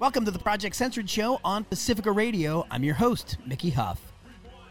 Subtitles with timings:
[0.00, 2.66] Welcome to the Project Censored Show on Pacifica Radio.
[2.70, 4.00] I'm your host, Mickey Huff.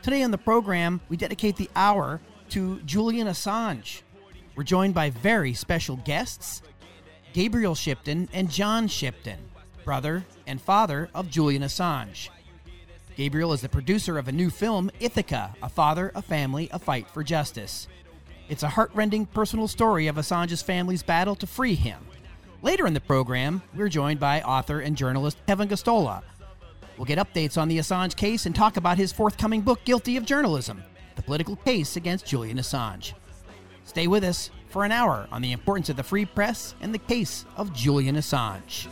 [0.01, 2.19] Today on the program, we dedicate the hour
[2.49, 4.01] to Julian Assange.
[4.55, 6.63] We're joined by very special guests
[7.31, 9.37] Gabriel Shipton and John Shipton,
[9.85, 12.29] brother and father of Julian Assange.
[13.15, 17.07] Gabriel is the producer of a new film, Ithaka A Father, a Family, a Fight
[17.07, 17.87] for Justice.
[18.49, 22.03] It's a heartrending personal story of Assange's family's battle to free him.
[22.61, 26.21] Later in the program, we're joined by author and journalist Kevin Gosztola.
[26.97, 30.25] We'll get updates on the Assange case and talk about his forthcoming book, Guilty of
[30.25, 30.83] Journalism
[31.15, 33.13] The Political Case Against Julian Assange.
[33.85, 36.99] Stay with us for an hour on the importance of the free press and the
[36.99, 38.87] case of Julian Assange.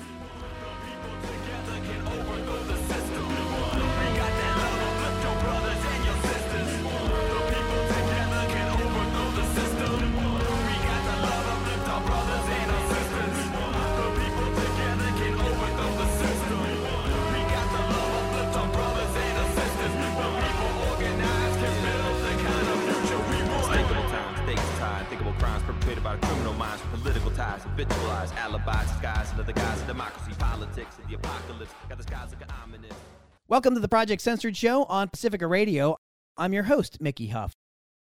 [33.57, 35.97] Welcome to the Project Censored Show on Pacifica Radio.
[36.37, 37.53] I'm your host, Mickey Huff.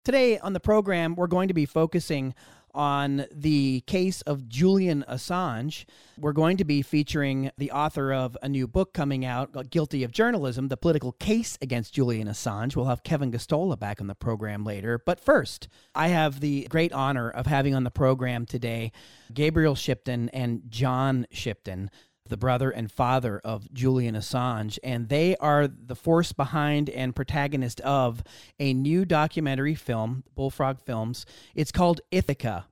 [0.05, 2.33] Today on the program, we're going to be focusing
[2.73, 5.85] on the case of Julian Assange.
[6.17, 10.05] We're going to be featuring the author of a new book coming out, uh, Guilty
[10.05, 12.77] of Journalism The Political Case Against Julian Assange.
[12.77, 15.03] We'll have Kevin Gosztola back on the program later.
[15.05, 18.93] But first, I have the great honor of having on the program today
[19.35, 21.91] Gabriel Shipton and John Shipton
[22.29, 27.81] the brother and father of Julian Assange, and they are the force behind and protagonist
[27.81, 28.23] of
[28.59, 31.27] a new documentary film, Bullfrog Films.
[31.55, 32.65] It's called Ithaka,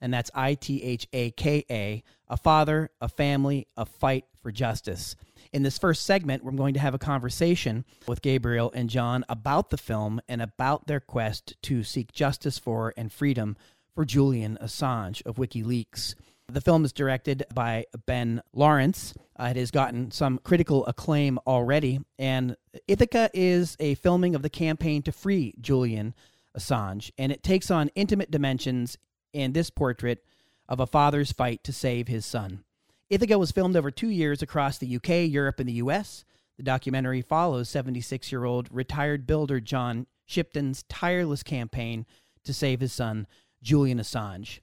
[0.00, 4.50] and that's I T H A K A, a father, a family, a fight for
[4.50, 5.16] justice.
[5.52, 9.70] In this first segment, we're going to have a conversation with Gabriel and John about
[9.70, 13.56] the film and about their quest to seek justice for and freedom
[13.94, 16.14] for Julian Assange of WikiLeaks.
[16.52, 19.14] The film is directed by Ben Lawrence.
[19.40, 22.00] Uh, it has gotten some critical acclaim already.
[22.18, 26.12] And Ithaka is a filming of the campaign to free Julian
[26.54, 27.10] Assange.
[27.16, 28.98] And it takes on intimate dimensions
[29.32, 30.22] in this portrait
[30.68, 32.64] of a father's fight to save his son.
[33.10, 36.22] Ithaka was filmed over two years across the UK, Europe, and the US.
[36.58, 42.04] The documentary follows 76 year old retired builder John Shipton's tireless campaign
[42.44, 43.26] to save his son,
[43.62, 44.60] Julian Assange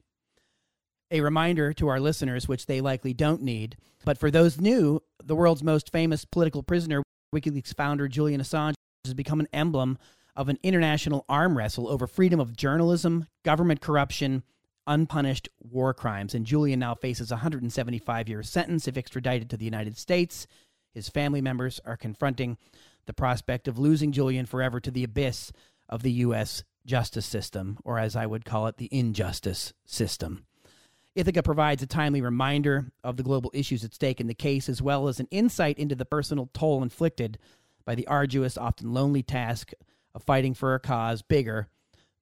[1.11, 3.77] a reminder to our listeners, which they likely don't need.
[4.05, 7.03] But for those new, the world's most famous political prisoner,
[7.33, 8.75] WikiLeaks founder Julian Assange,
[9.05, 9.97] has become an emblem
[10.35, 14.43] of an international arm wrestle over freedom of journalism, government corruption,
[14.87, 16.33] unpunished war crimes.
[16.33, 20.47] And Julian now faces a 175 year sentence if extradited to the United States.
[20.93, 22.57] His family members are confronting
[23.05, 25.51] the prospect of losing Julian forever to the abyss
[25.87, 26.63] of the U.S.
[26.85, 30.45] justice system, or as I would call it, the injustice system.
[31.19, 34.81] Ithaka provides a timely reminder of the global issues at stake in the case, as
[34.81, 37.37] well as an insight into the personal toll inflicted
[37.83, 39.73] by the arduous, often lonely task
[40.15, 41.67] of fighting for a cause bigger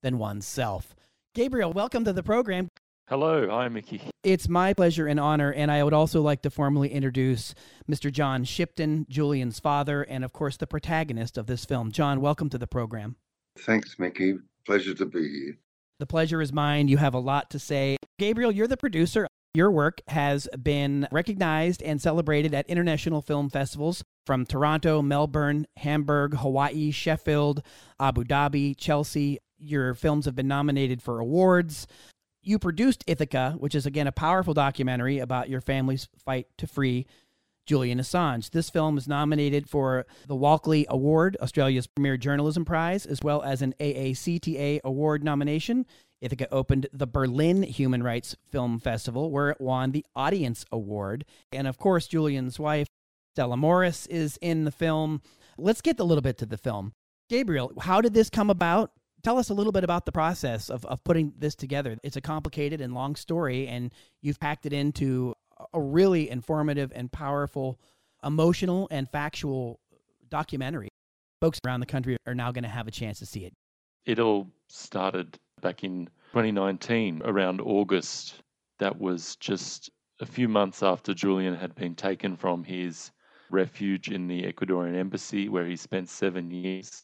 [0.02, 0.96] than oneself.
[1.36, 2.70] Gabriel, welcome to the program.
[3.08, 4.02] Hello, hi Mickey.
[4.24, 7.54] It's my pleasure and honor, and I would also like to formally introduce
[7.88, 8.12] Mr.
[8.12, 11.92] John Shipton, Julian's father, and of course the protagonist of this film.
[11.92, 13.16] John, welcome to the program.
[13.60, 14.40] Thanks, Mickey.
[14.66, 15.58] Pleasure to be here.
[16.00, 16.88] The pleasure is mine.
[16.88, 17.98] You have a lot to say.
[18.20, 19.28] Gabriel, you're the producer.
[19.56, 26.36] Your work has been recognized and celebrated at international film festivals from Toronto, Melbourne, Hamburg,
[26.36, 27.64] Hawaii, Sheffield,
[28.00, 29.40] Abu Dhabi, Chelsea.
[29.58, 31.88] Your films have been nominated for awards.
[32.44, 37.08] You produced Ithaka, which is again a powerful documentary about your family's fight to free
[37.68, 38.50] Julian Assange.
[38.50, 43.62] This film is nominated for the Walkley Award, Australia's premier journalism prize, as well as
[43.62, 45.86] an AACTA award nomination.
[46.24, 51.26] Ithaka opened the Berlin Human Rights Film Festival, where it won the Audience Award.
[51.52, 52.88] And of course, Julian's wife,
[53.36, 55.22] Stella Moris, is in the film.
[55.58, 56.94] Let's get a little bit to the film.
[57.30, 58.92] Gabriel, how did this come about?
[59.24, 61.98] Tell us a little bit about the process of, of putting this together.
[62.02, 63.92] It's a complicated and long story, and
[64.22, 65.36] you've packed it into
[65.74, 67.80] a really informative and powerful,
[68.24, 69.80] emotional and factual
[70.30, 70.90] documentary.
[71.42, 73.54] Folks around the country are now going to have a chance to see it.
[74.06, 78.42] It all started back in 2019, around August.
[78.80, 83.12] That was just a few months after Julian had been taken from his
[83.50, 87.04] refuge in the Ecuadorian embassy, where he spent seven years.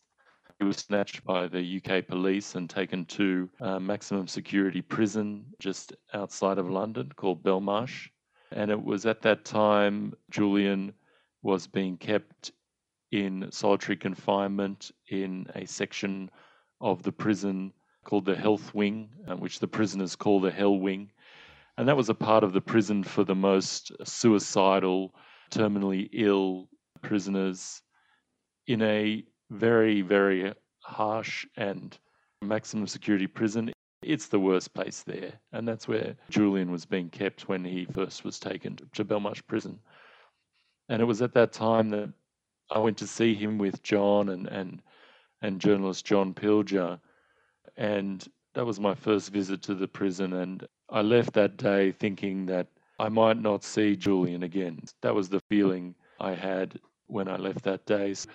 [0.59, 5.93] He was snatched by the UK police and taken to a maximum security prison just
[6.13, 8.09] outside of London called Belmarsh.
[8.55, 10.93] And it was at that time Julian
[11.41, 12.51] was being kept
[13.11, 16.29] in solitary confinement in a section
[16.79, 17.73] of the prison
[18.03, 21.11] called the Health Wing, uh, which the prisoners call the Hell Wing.
[21.77, 25.15] And that was a part of the prison for the most suicidal,
[25.49, 26.69] terminally ill
[27.01, 27.81] prisoners
[28.67, 31.97] in a very, very harsh and
[32.41, 33.71] maximum security prison.
[34.05, 35.33] It's the worst place there.
[35.51, 39.79] And that's where Julian was being kept when he first was taken to Belmarsh prison.
[40.89, 42.11] And it was at that time that
[42.71, 44.81] I went to see him with John and, and,
[45.41, 46.99] and journalist John Pilger.
[47.77, 50.33] And that was my first visit to the prison.
[50.33, 52.67] And I left that day thinking that
[52.99, 54.79] I might not see Julian again.
[55.01, 58.13] That was the feeling I had when I left that day.
[58.13, 58.29] So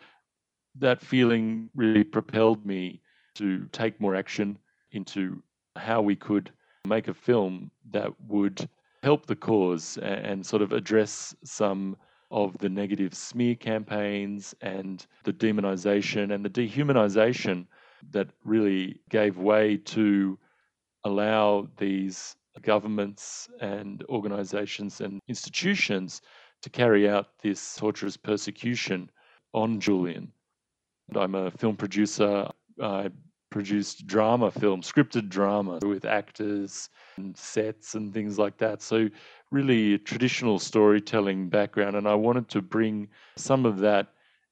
[0.76, 3.00] that feeling really propelled me
[3.34, 4.58] to take more action
[4.92, 5.42] into
[5.78, 6.50] how we could
[6.86, 8.68] make a film that would
[9.02, 11.96] help the cause and, sort of address some
[12.30, 17.66] of the negative smear campaigns and the demonization and the dehumanization
[18.10, 20.38] that really gave way to
[21.04, 26.20] allow these governments and organizations and institutions
[26.60, 29.10] to carry out this torturous persecution
[29.54, 30.32] on Julian.
[31.14, 32.48] I'm a film producer.
[32.82, 33.10] I
[33.50, 38.82] produced drama film, scripted drama with actors and sets and things like that.
[38.82, 39.08] So,
[39.50, 41.96] really traditional storytelling background.
[41.96, 44.08] And I wanted to bring some of that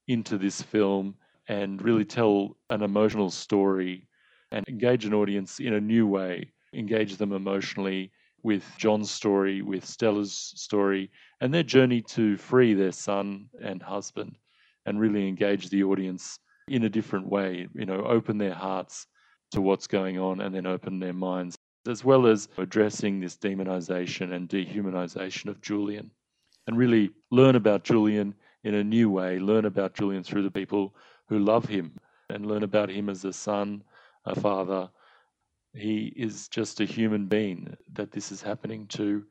[0.09, 1.15] into this film
[1.49, 4.09] and really tell an emotional story
[4.51, 8.11] and engage an audience in a new way, engage them emotionally
[8.43, 11.11] with John's story, with Stella's story,
[11.41, 14.37] and their journey to free their son and husband,
[14.87, 19.07] and really engage the audience in a different way, you know, open their hearts
[19.53, 24.33] to what's going on and then open their minds, as well as addressing this demonization
[24.33, 26.11] and dehumanization of Julian.
[26.67, 28.35] And really learn about Julian
[28.65, 30.97] in a new way, learn about Julian through the people
[31.29, 31.93] who love him,
[32.29, 33.85] and learn about him as a son,
[34.25, 34.91] a father.
[35.73, 39.25] He is just a human being that this is happening to,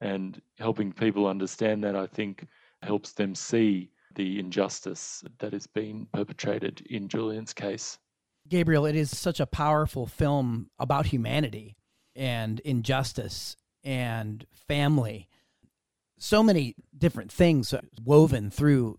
[0.00, 2.48] and helping people understand that, I think,
[2.82, 7.98] helps them see the injustice that is being perpetrated in Julian's case.
[8.48, 11.76] Gabriel, it is such a powerful film about humanity
[12.16, 15.28] and injustice and family.
[16.18, 17.74] So many different things
[18.04, 18.98] woven through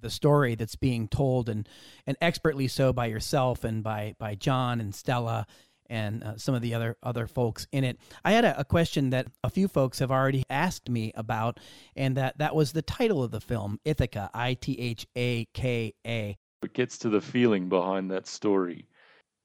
[0.00, 1.68] the story that's being told and
[2.06, 5.46] and expertly so by yourself and by by John and Stella
[5.92, 7.98] and uh, some of the other other folks in it.
[8.24, 11.60] I had a, a, question that a few folks have already asked me about,
[11.94, 15.94] and that that was the title of the film, Ithaka, I T H A K
[16.06, 16.36] A.
[16.62, 18.88] It gets to the feeling behind that story.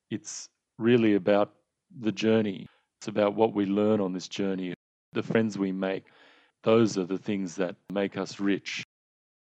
[0.09, 0.47] It's
[0.79, 1.53] really about
[1.99, 2.67] the journey.
[2.99, 4.73] It's about what we learn on this journey,
[5.11, 6.05] the friends we make.
[6.63, 8.83] Those are the things that make us rich.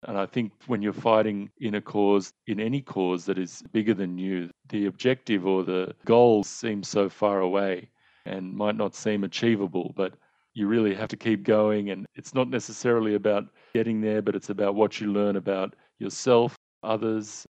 [0.03, 3.93] And I think when you're fighting in a cause, in any cause that is bigger
[3.93, 7.89] than you, the objective or the goal seems so far away
[8.25, 10.13] and might not seem achievable, but
[10.53, 11.89] you really have to keep going.
[11.89, 16.55] And it's not necessarily about getting there, but it's about what you learn about yourself,
[16.83, 17.45] others,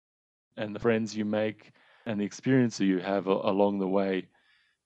[0.57, 1.71] and the friends you make
[2.05, 4.27] and the experience that you have along the way.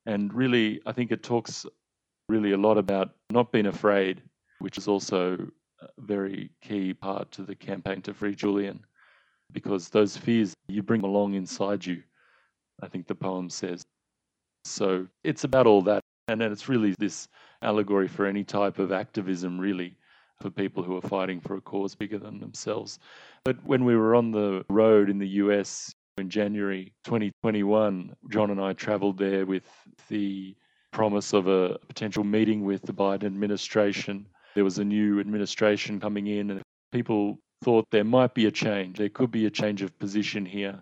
[0.06, 1.66] And really, I think it talks
[2.30, 4.22] really a lot about not being afraid,
[4.60, 5.48] which is also
[6.00, 8.86] very key part to the campaign to free Julian,
[9.52, 12.04] because those fears you bring along inside you,
[12.82, 13.84] I think the poem says.
[14.66, 16.02] So it's about all that.
[16.30, 17.30] And then it's really this
[17.62, 19.96] allegory for any type of activism, really,
[20.42, 23.00] for people who are fighting for a cause bigger than themselves.
[23.46, 28.60] But when we were on the road in the US in January 2021, John and
[28.60, 29.64] I traveled there with
[30.10, 30.54] the
[30.92, 36.26] promise of a potential meeting with the Biden administration there was a new administration coming
[36.26, 38.98] in, and people thought there might be a change.
[38.98, 40.82] There could be a change of position here.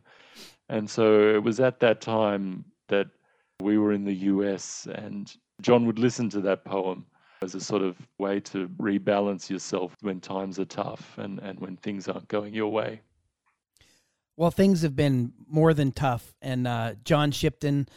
[0.69, 3.07] And so it was at that time that
[3.59, 5.29] we were in the US, and
[5.59, 7.05] John would listen to that poem
[7.41, 11.75] as a sort of way to rebalance yourself when times are tough and, and when
[11.75, 13.01] things aren't going your way.
[14.37, 16.33] Well, things have been more than tough.
[16.41, 17.89] And uh, John Shipton,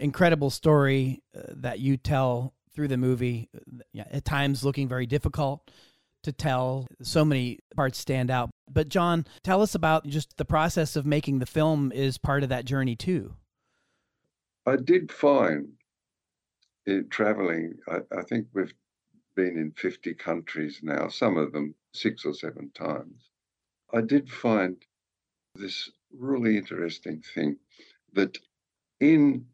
[0.00, 3.60] incredible story uh, that you tell through the movie, uh,
[3.92, 5.70] yeah, at times looking very difficult
[6.22, 6.86] to tell.
[7.02, 8.48] So many parts stand out.
[8.70, 12.48] But John, tell us about just the process of making the film is part of
[12.48, 13.34] that journey too.
[14.64, 15.72] I did find
[16.86, 18.72] it traveling, I, I think we've
[19.36, 23.28] been in 50 countries now, some of them six or seven times.
[23.92, 24.78] I did find
[25.54, 27.58] this really interesting thing
[28.14, 28.38] that
[29.00, 29.44] in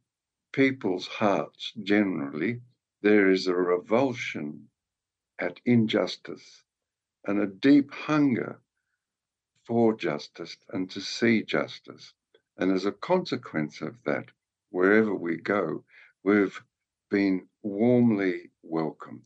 [0.52, 2.60] people's hearts generally,
[3.02, 4.68] there is a revulsion
[5.38, 6.64] at injustice
[7.26, 8.60] and a deep hunger
[9.64, 12.14] for justice and to see justice.
[12.56, 14.26] And as a consequence of that,
[14.70, 15.84] wherever we go,
[16.22, 16.60] we've
[17.10, 19.22] been warmly welcomed.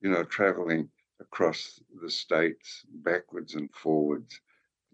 [0.00, 4.40] You know, traveling across the states backwards and forwards,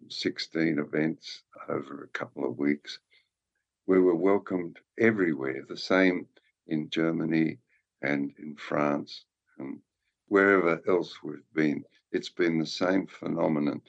[0.09, 2.99] 16 events over a couple of weeks.
[3.87, 6.29] We were welcomed everywhere, the same
[6.69, 7.59] in Germany
[8.02, 9.25] and in France
[9.59, 9.80] and
[10.28, 11.85] wherever else we've been.
[12.11, 13.80] It's been the same phenomenon.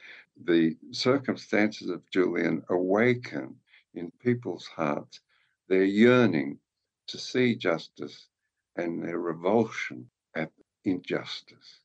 [0.46, 3.55] The circumstances of Julian awaken
[3.93, 5.20] in people's hearts
[5.67, 6.60] their yearning
[7.08, 8.27] to see justice
[8.75, 10.51] and their revulsion at
[10.84, 11.79] injustice.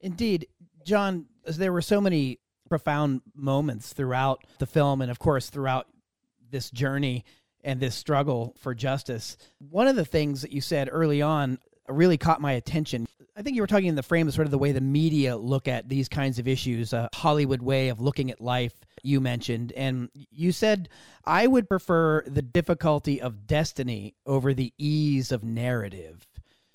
[0.00, 0.46] Indeed,
[0.84, 5.86] John, there were so many profound moments throughout the film and, of course, throughout
[6.50, 7.24] this journey
[7.64, 9.36] and this struggle for justice.
[9.58, 13.06] One of the things that you said early on really caught my attention.
[13.36, 15.36] I think you were talking in the frame of sort of the way the media
[15.36, 19.72] look at these kinds of issues, a Hollywood way of looking at life, you mentioned.
[19.72, 20.88] And you said,
[21.24, 26.26] I would prefer the difficulty of destiny over the ease of narrative.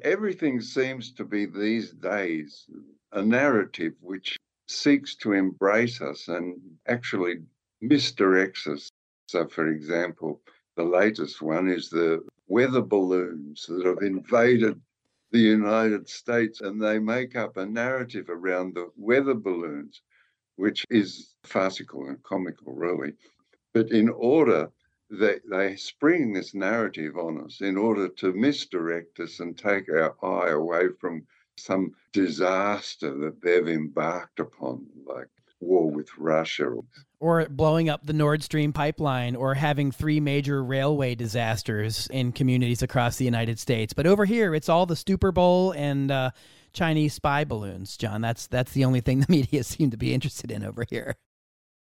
[0.04, 2.66] Everything seems to be these days
[3.12, 6.56] a narrative which seeks to embrace us and
[6.88, 7.38] actually
[7.84, 8.90] misdirects us.
[9.28, 10.42] So, for example,
[10.80, 14.80] the latest one is the weather balloons that have invaded
[15.32, 20.02] the United States, and they make up a narrative around the weather balloons,
[20.56, 23.12] which is farcical and comical, really.
[23.74, 24.72] But in order
[25.10, 30.16] they, they spring this narrative on us in order to misdirect us and take our
[30.24, 35.28] eye away from some disaster that they've embarked upon, like
[35.60, 36.72] war with Russia.
[37.20, 42.82] Or blowing up the Nord Stream pipeline, or having three major railway disasters in communities
[42.82, 43.92] across the United States.
[43.92, 46.32] But over here, it's all the Super Bowl and uh,
[46.72, 48.22] Chinese spy balloons, John.
[48.22, 51.16] That's that's the only thing the media seem to be interested in over here.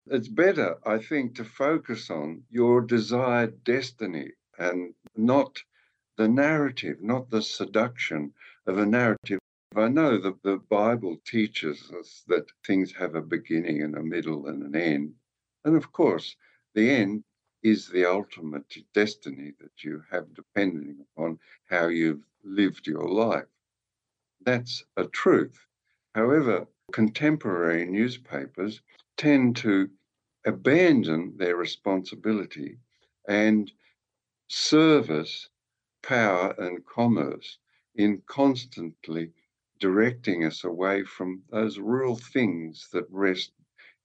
[0.08, 5.62] It's better, I think, to focus on your desired destiny and not
[6.18, 8.34] the narrative, not the seduction
[8.66, 9.40] of a narrative
[9.76, 14.48] I know that the Bible teaches us that things have a beginning and a middle
[14.48, 15.14] and an end.
[15.64, 16.36] And of course,
[16.74, 17.24] the end
[17.62, 23.46] is the ultimate destiny that you have depending upon how you've lived your life.
[24.42, 25.68] That's a truth.
[26.16, 28.82] However, contemporary newspapers
[29.18, 29.92] tend to
[30.48, 32.80] abandon their responsibility
[33.28, 33.72] and
[34.48, 35.48] service,
[36.02, 37.60] power, and commerce
[37.94, 39.32] in constantly
[39.80, 43.52] directing us away from those real things that rest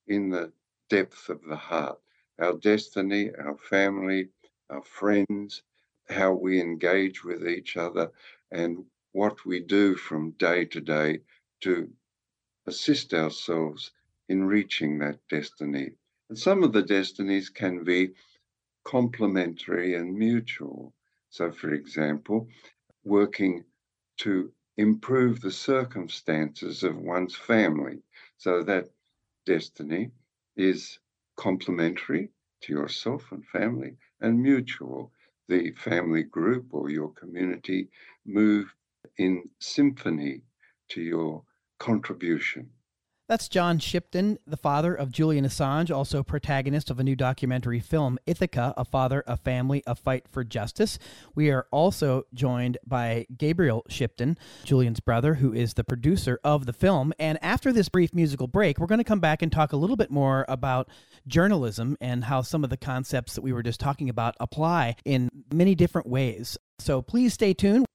[0.06, 0.52] in the
[0.88, 2.00] depth of the heart
[2.38, 4.28] our destiny, our family,
[4.68, 5.62] our friends,
[6.08, 8.10] how we engage with each other,
[8.50, 11.20] and what we do from day to day
[11.60, 11.88] to
[12.66, 13.92] assist ourselves
[14.28, 15.92] in reaching that destiny.
[16.28, 18.14] And some of the destinies can be
[18.84, 20.92] complementary and mutual.
[21.30, 22.48] So, for example,
[23.04, 23.64] working
[24.18, 28.02] to improve the circumstances of one's family
[28.36, 28.88] so that
[29.46, 30.10] destiny
[30.56, 30.98] is
[31.36, 32.30] complementary
[32.62, 35.12] to yourself and family and mutual.
[35.48, 37.88] The family group or your community
[38.24, 38.74] move
[39.18, 40.42] in symphony
[40.88, 41.42] to your
[41.78, 42.70] contribution.
[43.26, 48.18] That's John Shipton, the father of Julian Assange, also protagonist of a new documentary film,
[48.26, 50.98] Ithaka, A Father, a Family, a Fight for Justice.
[51.34, 56.74] We are also joined by Gabriel Shipton, Julian's brother, who is the producer of the
[56.74, 57.14] film.
[57.18, 59.96] And after this brief musical break, we're going to come back and talk a little
[59.96, 60.90] bit more about
[61.26, 65.30] journalism and how some of the concepts that we were just talking about apply in
[65.50, 66.58] many different ways.
[66.78, 67.86] So please stay tuned.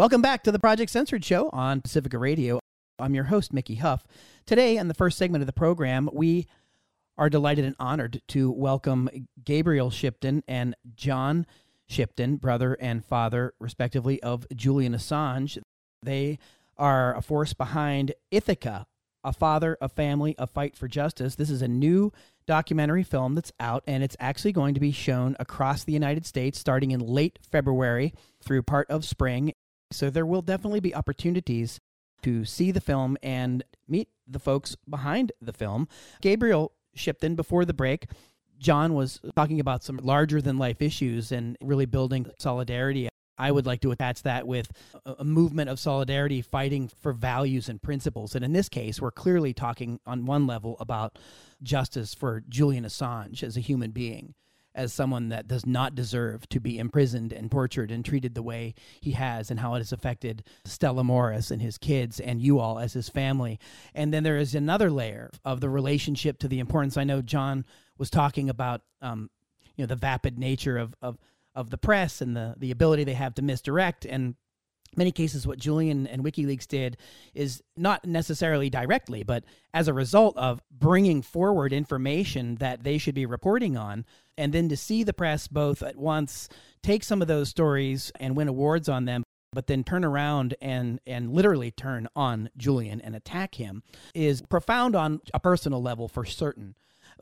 [0.00, 2.58] Welcome back to the Project Censored Show on Pacifica Radio.
[2.98, 4.06] I'm your host, Mickey Huff.
[4.46, 6.46] Today, in the first segment of the program, we
[7.18, 9.10] are delighted and honored to welcome
[9.44, 11.44] Gabriel Shipton and John
[11.86, 15.58] Shipton, brother and father, respectively, of Julian Assange.
[16.02, 16.38] They
[16.78, 18.86] are a force behind Ithaka,
[19.22, 21.34] a father, a family, a fight for justice.
[21.34, 22.10] This is a new
[22.46, 26.58] documentary film that's out, and it's actually going to be shown across the United States
[26.58, 29.52] starting in late February through part of spring
[29.90, 31.80] So there will definitely be opportunities
[32.22, 35.88] to see the film and meet the folks behind the film.
[36.20, 38.06] Gabriel Shipton before the break.
[38.58, 43.08] John was talking about some larger than life issues and really building solidarity.
[43.38, 44.70] I would like to attach that with
[45.06, 48.34] a movement of solidarity fighting for values and principles.
[48.34, 51.18] And in this case, we're clearly talking on one level about
[51.62, 54.34] justice for Julian Assange as a human being
[54.74, 58.74] as someone that does not deserve to be imprisoned and tortured and treated the way
[59.00, 62.78] he has and how it has affected Stella Moris and his kids and you all
[62.78, 63.58] as his family.
[63.94, 66.96] And then there is another layer of the relationship to the importance.
[66.96, 67.64] I know John
[67.98, 69.30] was talking about, um,
[69.76, 71.18] you know, the vapid nature of, of,
[71.54, 74.04] of the press and the, the ability they have to misdirect.
[74.04, 74.36] And
[74.96, 76.96] many cases what julian and wikileaks did
[77.34, 83.14] is not necessarily directly but as a result of bringing forward information that they should
[83.14, 84.04] be reporting on
[84.40, 86.48] and then to see the press both at once
[86.82, 90.98] take some of those stories and win awards on them but then turn around and
[91.06, 93.82] and literally turn on julian and attack him
[94.14, 96.74] is profound on a personal level for certain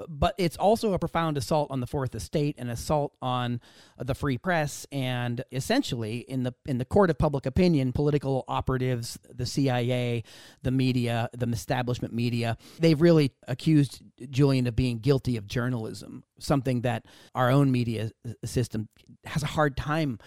[0.08, 3.60] but it's also a profound assault on the fourth estate an assault on
[3.98, 8.44] uh, the free press and essentially in the in the court of public opinion political
[8.48, 10.22] operatives the CIA
[10.62, 16.82] the media the establishment media they've really accused Julian of being guilty of journalism something
[16.82, 18.10] that our own media
[18.44, 18.88] system
[19.24, 20.18] has a hard time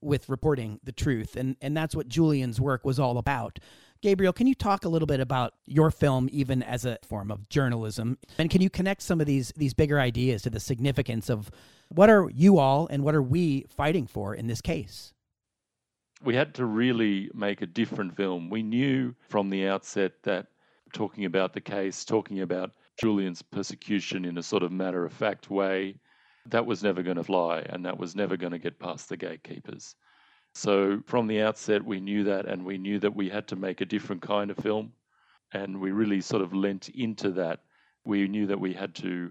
[0.00, 1.36] with reporting the truth.
[1.36, 3.58] And and that's what Julian's work was all about
[4.00, 7.48] Gabriel, can you talk a little bit about your film, even as a form of
[7.48, 11.50] journalism, and can you connect some of these these bigger ideas to the significance of
[11.88, 15.12] what are you all and what are we fighting for in this case?
[16.22, 18.50] We had to really make a different film.
[18.50, 20.48] We knew from the outset that
[20.92, 25.50] talking about the case, talking about Julian's persecution in a sort of matter of fact
[25.50, 25.96] way,
[26.46, 29.16] that was never going to fly and that was never going to get past the
[29.16, 29.94] gatekeepers.
[30.58, 33.80] So from the outset, we knew that, and we knew that we had to make
[33.80, 34.92] a different kind of film.
[35.52, 37.60] And we really sort of lent into that.
[38.04, 39.30] We knew that we had to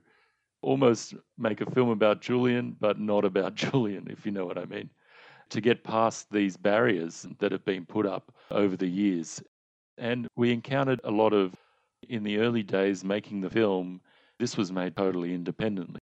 [0.61, 4.63] almost make a film about Julian, but not about Julian, if you know what I
[4.63, 4.89] mean.
[5.49, 9.43] To get past these barriers that have been put up over the years.
[9.97, 11.53] And we encountered a lot of,
[12.07, 13.99] in the early days making the film,
[14.39, 15.99] this was made totally independently.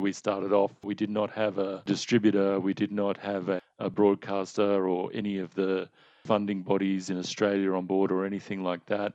[0.00, 3.90] We started off, we did not have a distributor, we did not have a, a,
[3.90, 5.88] broadcaster or any of the
[6.24, 9.14] funding bodies in Australia on board or anything like that.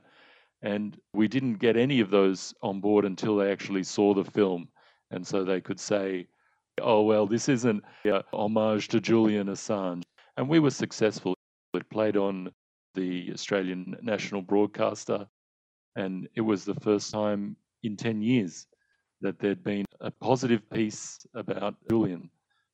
[0.60, 4.68] And we didn't get any of those on board until they actually saw the film.
[5.10, 6.26] And so they could say,
[6.82, 7.82] oh, well, this isn't
[8.34, 10.02] homage to Julian Assange.
[10.36, 11.34] And we were successful.
[11.72, 12.50] It played on
[12.94, 15.26] the Australian national broadcaster,
[15.96, 18.66] and it was the first time in 10 years
[19.20, 22.30] that there'd been a positive piece about Julian.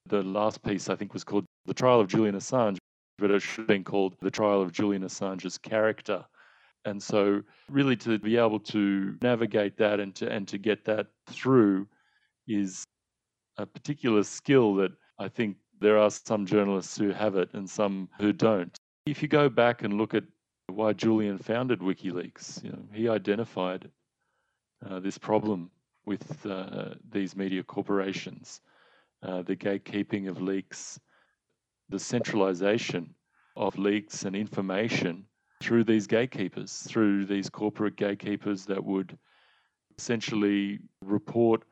[0.07, 2.79] The last piece, I think, was called The Trial of Julian Assange,
[3.19, 6.25] but it should have been called The Trial of Julian Assange's Character.
[6.85, 11.09] And so, really, to be able to navigate that and to, and to get that
[11.29, 11.87] through
[12.49, 12.85] is
[13.59, 18.09] a particular skill that I think there are some journalists who have it and some
[18.19, 18.75] who don't.
[19.07, 20.25] If you go back and look at
[20.69, 23.91] why Julian founded WikiLeaks, you know, he identified
[24.89, 25.71] uh, this problem
[26.07, 28.61] with uh, these media corporations,
[29.23, 30.99] uh, the gatekeeping of leaks,
[31.89, 33.15] the centralization
[33.57, 35.25] of leaks and information
[35.61, 39.19] through these gatekeepers, through these corporate gatekeepers that would
[39.99, 41.65] essentially report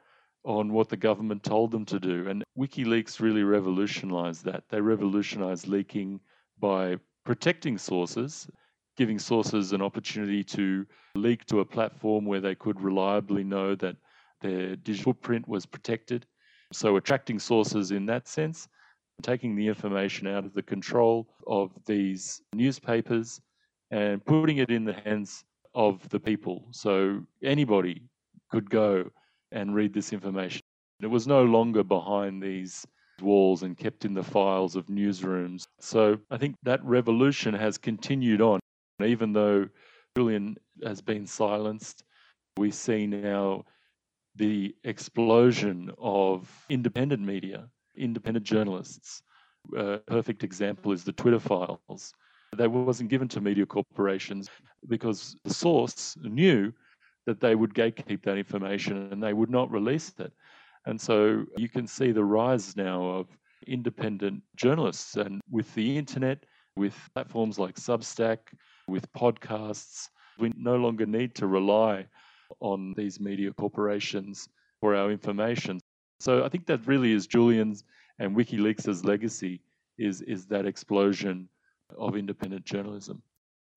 [0.45, 2.29] on what the government told them to do.
[2.29, 4.65] And WikiLeaks really revolutionized that.
[4.69, 6.21] They revolutionized leaking
[6.59, 8.49] by protecting sources,
[8.97, 13.97] giving sources an opportunity to leak to a platform where they could reliably know that
[14.41, 16.27] their digital footprint was protected.
[16.73, 18.69] So, attracting sources in that sense,
[19.23, 23.41] taking the information out of the control of these newspapers
[23.91, 26.67] and putting it in the hands of the people.
[26.71, 28.03] So, anybody
[28.51, 29.11] could go
[29.53, 30.61] and read this information.
[31.01, 32.87] It was no longer behind these
[33.23, 35.65] walls and kept in the files of newsrooms.
[35.81, 38.61] So, I think that revolution has continued on.
[39.03, 39.69] Even though
[40.17, 42.05] Julian has been silenced,
[42.57, 43.65] we see now
[44.39, 49.23] the explosion of independent media, independent journalists.
[49.77, 52.15] A perfect example is the Twitter files.
[52.57, 54.49] They wasn't given to media corporations
[54.89, 56.73] because the source knew
[57.27, 60.33] that they would gatekeep that information and they would not release it.
[60.87, 63.27] And so you can see the rise now of
[63.67, 65.17] independent journalists.
[65.17, 66.45] And with the internet,
[66.77, 68.39] with platforms like Substack,
[68.87, 72.07] with podcasts, we no longer need to rely
[72.61, 74.49] on these media corporations
[74.81, 75.81] for our information.
[76.21, 77.85] So I think that really is Julian's
[78.19, 79.61] and WikiLeaks' legacy
[79.99, 81.49] is, is that explosion
[81.97, 83.23] of independent journalism.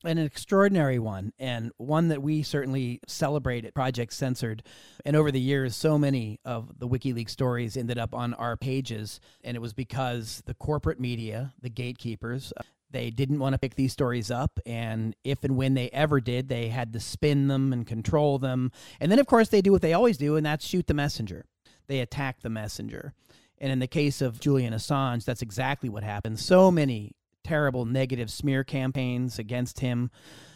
[0.03, 4.63] And an extraordinary one, and one that we certainly celebrate at Project Censored.
[5.05, 9.19] And over the years, so many of the WikiLeaks stories ended up on our pages.
[9.43, 12.51] And it was because the corporate media, the gatekeepers,
[12.91, 14.59] they didn't want to pick these stories up.
[14.65, 18.71] And if and when they ever did, they had to spin them and control them.
[18.99, 21.45] And then, of course, they do what they always do, and that's shoot the messenger.
[21.87, 23.13] They attack the messenger.
[23.57, 26.39] And in the case of Julian Assange, that's exactly what happened.
[26.39, 30.11] So many terrible negative smear campaigns against him,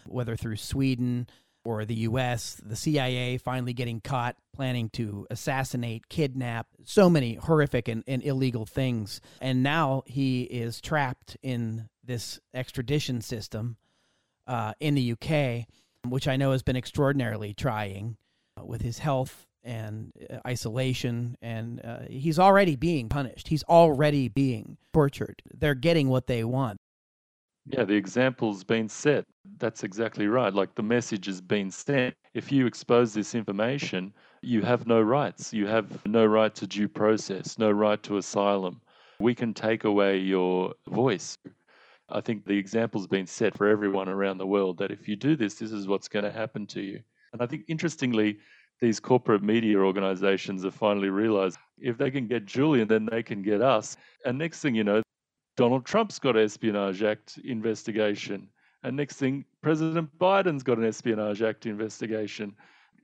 [0.05, 1.27] whether through Sweden
[1.65, 7.87] or the US, the CIA finally getting caught planning to assassinate, kidnap, so many horrific
[7.87, 9.19] and, and, illegal things.
[9.41, 13.77] And now he is trapped in this extradition system
[14.47, 15.67] uh, in the UK,
[16.07, 18.17] which I know has been extraordinarily trying
[18.59, 23.47] uh, with his health and uh, isolation and uh, he's already being punished.
[23.47, 25.41] He's already being tortured.
[25.53, 26.77] They're getting what they want.
[27.65, 29.25] Yeah the example's been set.
[29.57, 30.53] That's exactly right.
[30.53, 32.13] Like the message has been sent.
[32.35, 35.51] If you expose this information you have no rights.
[35.51, 38.81] You have no right to due process no right to asylum.
[39.19, 41.39] We can take away your voice
[42.09, 45.35] i think the example's been set for everyone around the world that if you do
[45.35, 46.99] this this is what's going to happen to you
[47.33, 48.37] and i think interestingly
[48.81, 53.41] these corporate media organizations have finally realized if they can get Julian, then they can
[53.41, 53.97] get us.
[54.25, 55.01] And next thing you know,
[55.57, 58.49] Donald Trump's got an Espionage Act investigation.
[58.83, 62.53] And next thing, President Biden's got an Espionage Act investigation.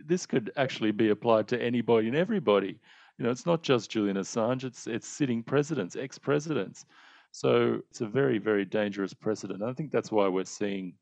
[0.05, 2.79] This could actually be applied to anybody and everybody.
[3.17, 6.85] You know, it's not just Julian Assange, it's it's sitting presidents, ex-presidents.
[7.31, 9.63] So it's a very, very dangerous precedent.
[9.63, 10.93] I think that's why we're seeing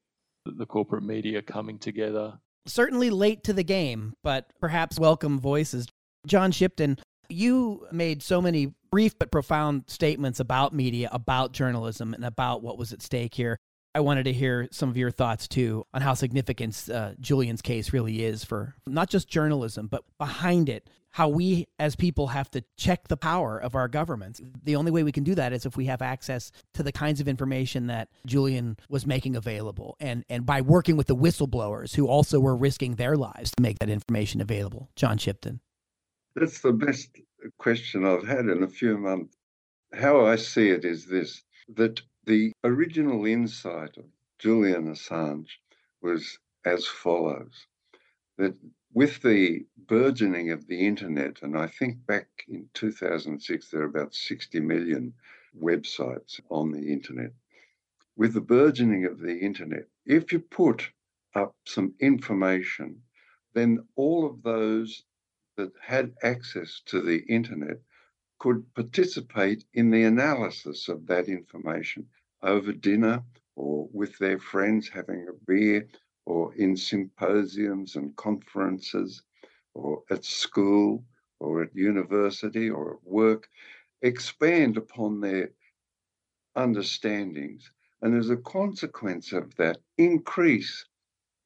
[0.46, 2.40] the corporate media coming together
[2.70, 5.88] certainly late to the game, but perhaps welcome voices.
[6.26, 6.98] John Shipton,
[7.30, 12.78] you made so many brief but profound statements about media, about journalism, and about what
[12.78, 13.58] was at stake here.
[13.96, 17.92] I wanted to hear some of your thoughts too on how significant uh, Julian's case
[17.92, 22.64] really is for not just journalism, but behind it, how we as people have to
[22.78, 24.42] check the power of our governments.
[24.64, 27.20] The only way we can do that is if we have access to the kinds
[27.20, 32.08] of information that Julian was making available and, and by working with the whistleblowers who
[32.08, 34.90] also were risking their lives to make that information available.
[34.96, 35.62] John Shipton.
[36.36, 37.10] That's the best
[37.58, 39.36] question I've had in a few months.
[39.94, 41.42] How I see it is this
[41.76, 44.06] that the original insight of
[44.38, 45.50] Julian Assange
[46.02, 47.66] was as follows
[48.38, 48.56] that
[48.94, 54.16] with the burgeoning of the internet, and I think back in 2006, there are about
[54.16, 55.14] 60 million
[55.60, 57.32] websites on the internet.
[58.16, 60.92] With the burgeoning of the internet, if you put
[61.36, 63.02] up some information,
[63.54, 65.04] then all of those
[65.56, 67.80] that had access to the internet
[68.40, 72.08] could participate in the analysis of that information
[72.42, 73.24] over dinner
[73.56, 75.88] or with their friends having a beer
[76.30, 79.24] or in symposiums and conferences
[79.74, 81.04] or at school
[81.40, 83.50] or at university or at work
[84.04, 85.50] expand upon their
[86.56, 87.72] understandings
[88.04, 90.86] and as a consequence of that increase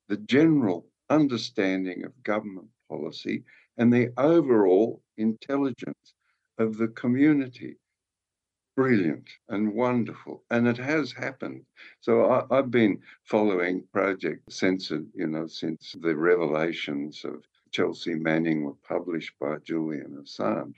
[0.10, 3.41] the general understanding of government policy
[3.78, 6.13] and the overall intelligence
[6.58, 7.78] of the community.
[8.75, 10.43] Brilliant and wonderful.
[10.49, 11.65] And it has happened.
[11.99, 18.63] So I, have been following Project Censored, you know, since the revelations of Chelsea Manning
[18.63, 20.75] were published by Julian Assange.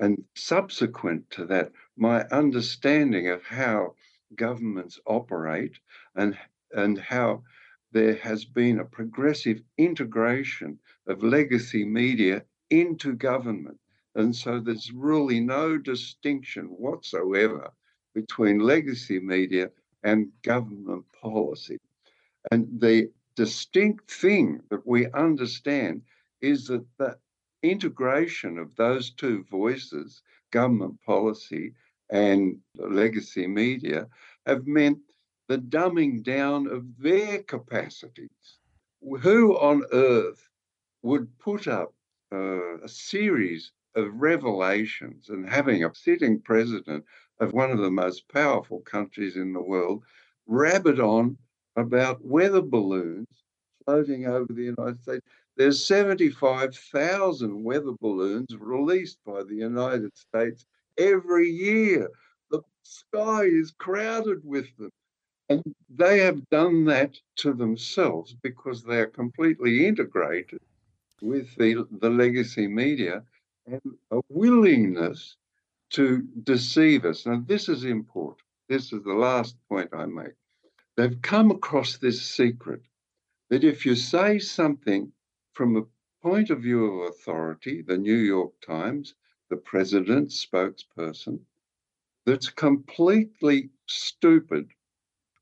[0.00, 3.94] And subsequent to that, my understanding of how
[4.34, 5.78] governments operate
[6.16, 6.36] and,
[6.72, 7.44] and how
[7.92, 13.78] there has been a progressive integration of legacy media into government.
[14.14, 17.70] And so there's really no distinction whatsoever
[18.14, 19.70] between legacy media
[20.02, 21.78] and government policy.
[22.50, 26.02] And the distinct thing that we understand
[26.40, 27.18] is that the
[27.62, 31.74] integration of those two voices, government policy
[32.10, 34.08] and legacy media,
[34.46, 34.98] have meant
[35.48, 38.58] the dumbing down of their capacities.
[39.20, 40.48] Who on earth
[41.02, 41.94] would put up
[42.32, 47.04] uh, a series of revelations and having a sitting president
[47.40, 50.02] of one of the most powerful countries in the world
[50.46, 51.36] rabbit on
[51.76, 53.26] about weather balloons
[53.84, 55.26] floating over the United States.
[55.56, 60.64] There's 75,000 weather balloons released by the United States
[60.98, 62.08] every year.
[62.50, 64.90] The sky is crowded with them.
[65.48, 70.60] And they have done that to themselves because they are completely integrated
[71.20, 73.24] with the, the legacy media
[73.66, 75.36] and a willingness
[75.90, 77.26] to deceive us.
[77.26, 78.46] Now, this is important.
[78.68, 80.34] This is the last point I make.
[80.96, 82.82] they've come across this secret
[83.48, 85.12] that if you say something
[85.52, 85.86] from a
[86.22, 89.14] point of view of authority, the New York Times,
[89.48, 91.40] the president's spokesperson,
[92.26, 94.70] that's completely stupid,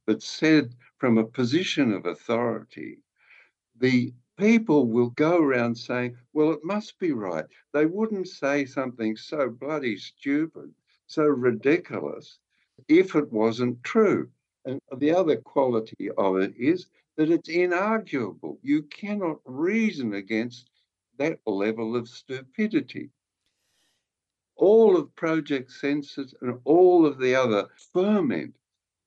[0.07, 3.03] but said from a position of authority,
[3.79, 7.45] the people will go around saying, well, it must be right.
[7.73, 10.73] They wouldn't say something so bloody stupid,
[11.07, 12.39] so ridiculous,
[12.89, 14.31] if it wasn't true.
[14.65, 18.59] And the other quality of it is that it's inarguable.
[18.63, 20.71] You cannot reason against
[21.19, 23.11] that level of stupidity.
[24.57, 28.55] All of Project Censored and all of the other ferment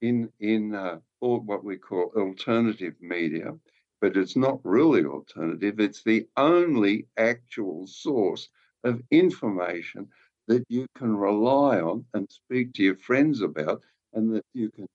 [0.01, 3.53] in in uh, what we call alternative media,
[4.01, 5.79] but it's not really alternative.
[5.79, 8.49] It's the only actual source
[8.83, 10.09] of information
[10.47, 13.83] that you can rely on and speak to your friends about,
[14.13, 14.87] and that you can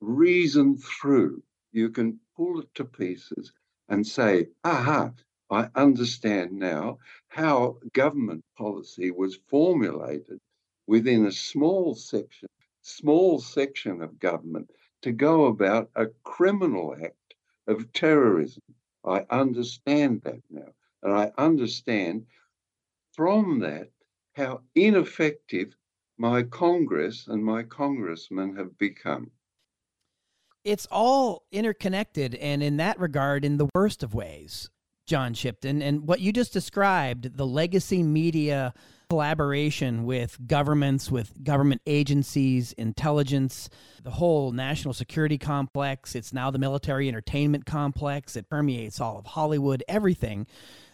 [0.00, 1.42] reason through.
[1.72, 3.52] You can pull it to pieces
[3.88, 5.12] and say, aha,
[5.50, 10.38] I understand now how government policy was formulated
[10.86, 12.48] within a small section,
[12.82, 14.70] small section of government
[15.02, 17.16] to go about a criminal act
[17.66, 18.62] of terrorism.
[19.04, 20.72] I understand that now.
[21.02, 22.26] And I understand
[23.12, 23.90] from that
[24.34, 25.74] how ineffective
[26.18, 29.30] my Congress and my congressmen have become
[30.64, 34.70] it's all interconnected and in that regard in the worst of ways
[35.06, 38.72] john shipton and what you just described the legacy media
[39.12, 43.68] collaboration with governments with government agencies intelligence
[44.02, 46.14] the whole national security complex.
[46.14, 48.36] It's now the military entertainment complex.
[48.36, 50.46] It permeates all of hollywood everything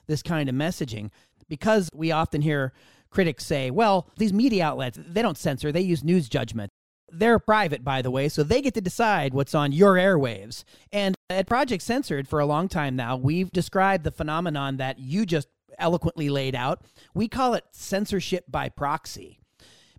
[0.08, 1.10] this kind of messaging.
[1.48, 2.72] Because we often hear
[3.08, 6.72] critics say well these media outlets they don't censor they use news judgment.
[7.10, 10.64] They're private, by the way, so they get to decide what's on your airwaves.
[10.92, 15.24] And at Project Censored, for a long time now, we've described the phenomenon that you
[15.24, 16.82] just eloquently laid out.
[17.14, 19.40] We call it censorship by proxy,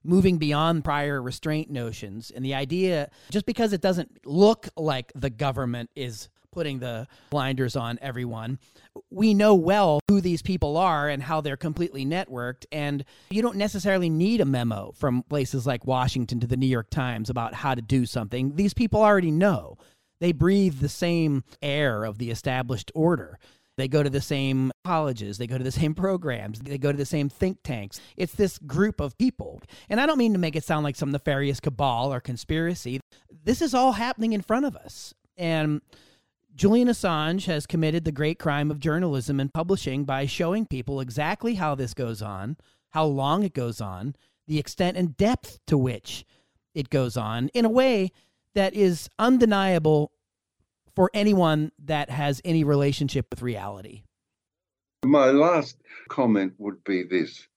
[0.03, 2.31] moving beyond prior restraint notions.
[2.31, 7.75] And the idea, just because it doesn't look like the government is putting the blinders
[7.75, 8.59] on everyone.
[9.11, 12.65] We know well who these people are and how they're completely networked.
[12.71, 16.89] And you don't necessarily need a memo from places like Washington to the New York
[16.89, 18.55] Times about how to do something.
[18.55, 19.77] These people already know.
[20.19, 23.39] They breathe the same air of the established order.
[23.79, 26.97] They go to the same colleges, they go to the same programs, they go to
[26.97, 28.01] the same think tanks.
[28.17, 29.61] It's this group of people.
[29.89, 32.99] And I don't mean to make it sound like some nefarious cabal or conspiracy.
[33.43, 35.13] This is all happening in front of us.
[35.37, 35.81] And
[36.55, 41.55] Julian Assange has committed the great crime of journalism and publishing by showing people exactly
[41.55, 42.57] how this goes on,
[42.89, 44.13] how long it goes on,
[44.45, 46.25] the extent and depth to which
[46.73, 48.11] it goes on in a way
[48.55, 50.11] that is undeniable
[50.99, 54.03] for anyone that has any relationship with reality.
[55.05, 55.77] My last
[56.09, 57.47] comment would be this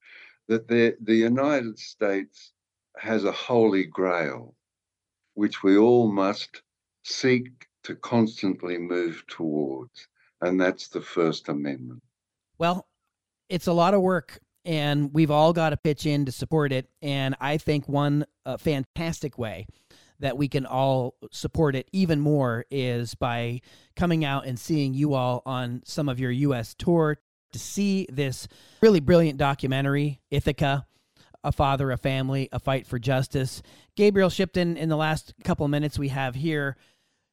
[0.47, 2.53] that the, the United States
[2.97, 4.55] has a holy grail,
[5.33, 6.61] which we all must
[7.03, 10.07] seek to constantly move towards,
[10.39, 12.01] and that's the First Amendment.
[12.57, 12.87] Well,
[13.49, 16.87] it's a lot of work, and we've all got to pitch in to support it.
[17.01, 19.67] And I think one uh, fantastic way
[20.23, 23.59] that we can all support it even more is by
[23.95, 26.73] coming out and seeing you all on some of your U.S.
[26.73, 27.17] tour
[27.51, 28.47] to see this
[28.81, 30.85] really brilliant documentary, Ithaka
[31.43, 33.61] a father, a family, a fight for justice.
[33.97, 36.77] Gabriel Shipton, in the last couple of minutes we have here,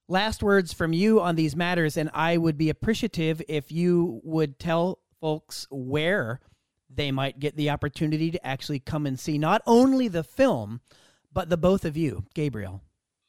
[0.08, 4.58] last words from you on these matters, and I would be appreciative if you would
[4.58, 6.40] tell folks where
[6.92, 10.80] they might get the opportunity to actually come and see not only the film,
[11.32, 12.82] but the both of you, Gabriel.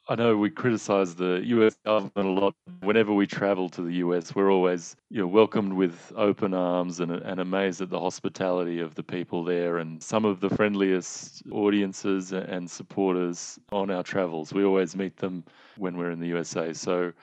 [0.10, 2.56] I know we criticize the US government a lot.
[2.82, 7.12] Whenever we travel to the US, we're always you know, welcomed with open arms and,
[7.12, 12.34] and amazed at the hospitality of the people there and some of the friendliest audiences
[12.34, 14.54] and supporters on our travels.
[14.54, 15.44] We always meet them
[15.78, 16.74] when we're in the USA.
[16.74, 17.14] So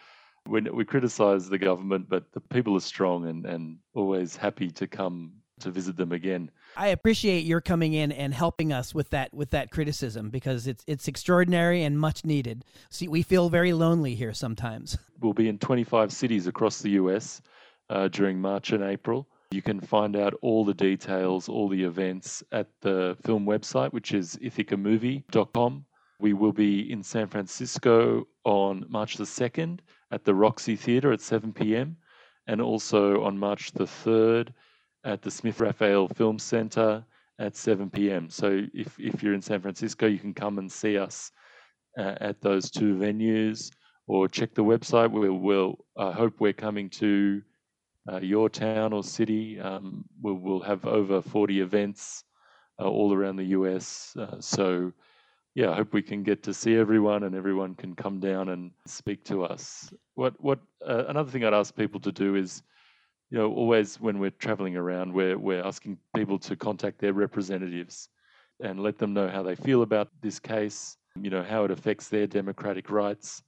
[0.47, 4.87] we, we criticize the government, but the people are strong and, and always happy to
[4.87, 6.51] come to visit them again.
[6.77, 10.85] I appreciate your coming in and helping us with that with that criticism because it's
[10.87, 12.65] it's extraordinary and much needed.
[12.91, 14.97] See, we feel very lonely here sometimes.
[15.21, 17.43] We'll be in 25 cities across the US
[17.91, 19.29] uh, during March and April.
[19.51, 24.13] You can find out all the details, all the events at the film website, which
[24.13, 25.87] is ithacamovie.com.
[26.21, 29.79] We will be in San Francisco on March the 2nd
[30.11, 31.97] at the Roxy Theatre at 7 p.m.
[32.47, 34.49] and also on March the 3rd
[35.05, 37.05] at the Smith Rafael Film Center
[37.39, 38.29] at 7 p.m.
[38.29, 41.31] So if, if you're in San Francisco, you can come and see us
[41.99, 43.71] uh, at those two venues.
[44.07, 45.11] or check the website.
[45.11, 47.43] We'll, we'll I hope we're coming to
[48.11, 49.61] uh, your town or city.
[49.61, 52.25] Um, we'll, we'll, have over 40 events
[52.81, 54.17] uh, all around the US.
[54.17, 54.93] Uh, so,
[55.55, 58.71] yeah, I hope we can get to see everyone and everyone can come down and
[58.87, 59.93] speak to us.
[60.15, 62.63] What what uh, another thing I'd ask people to do is,
[63.31, 68.09] you know, always when we're traveling around, we're we're asking people to contact their representatives
[68.63, 70.97] and let them know how they feel about this case.
[71.21, 73.43] You know how it affects their democratic rights.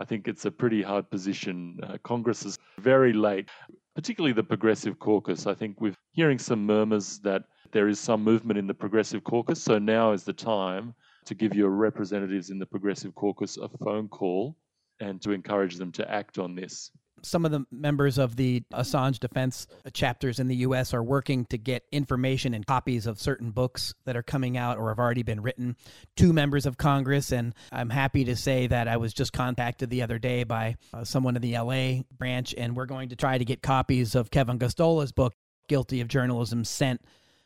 [0.00, 1.78] I think it's a pretty hard position.
[1.82, 3.50] Uh, Congress is very late,
[3.94, 5.46] particularly the Progressive Caucus.
[5.46, 9.62] I think we're hearing some murmurs that there is some movement in the Progressive Caucus.
[9.62, 10.94] So now is the time
[11.26, 14.56] to give your representatives in the Progressive Caucus a phone call
[15.00, 16.90] and to encourage them to act on this.
[17.22, 20.94] Some of the members of the Assange defense chapters in the U.S.
[20.94, 24.88] are working to get information and copies of certain books that are coming out or
[24.88, 25.76] have already been written
[26.16, 27.32] to members of Congress.
[27.32, 31.04] And I'm happy to say that I was just contacted the other day by uh,
[31.04, 34.58] someone in the LA branch, and we're going to try to get copies of Kevin
[34.58, 35.34] Gosztola's book,
[35.68, 37.00] Guilty of Journalism, sent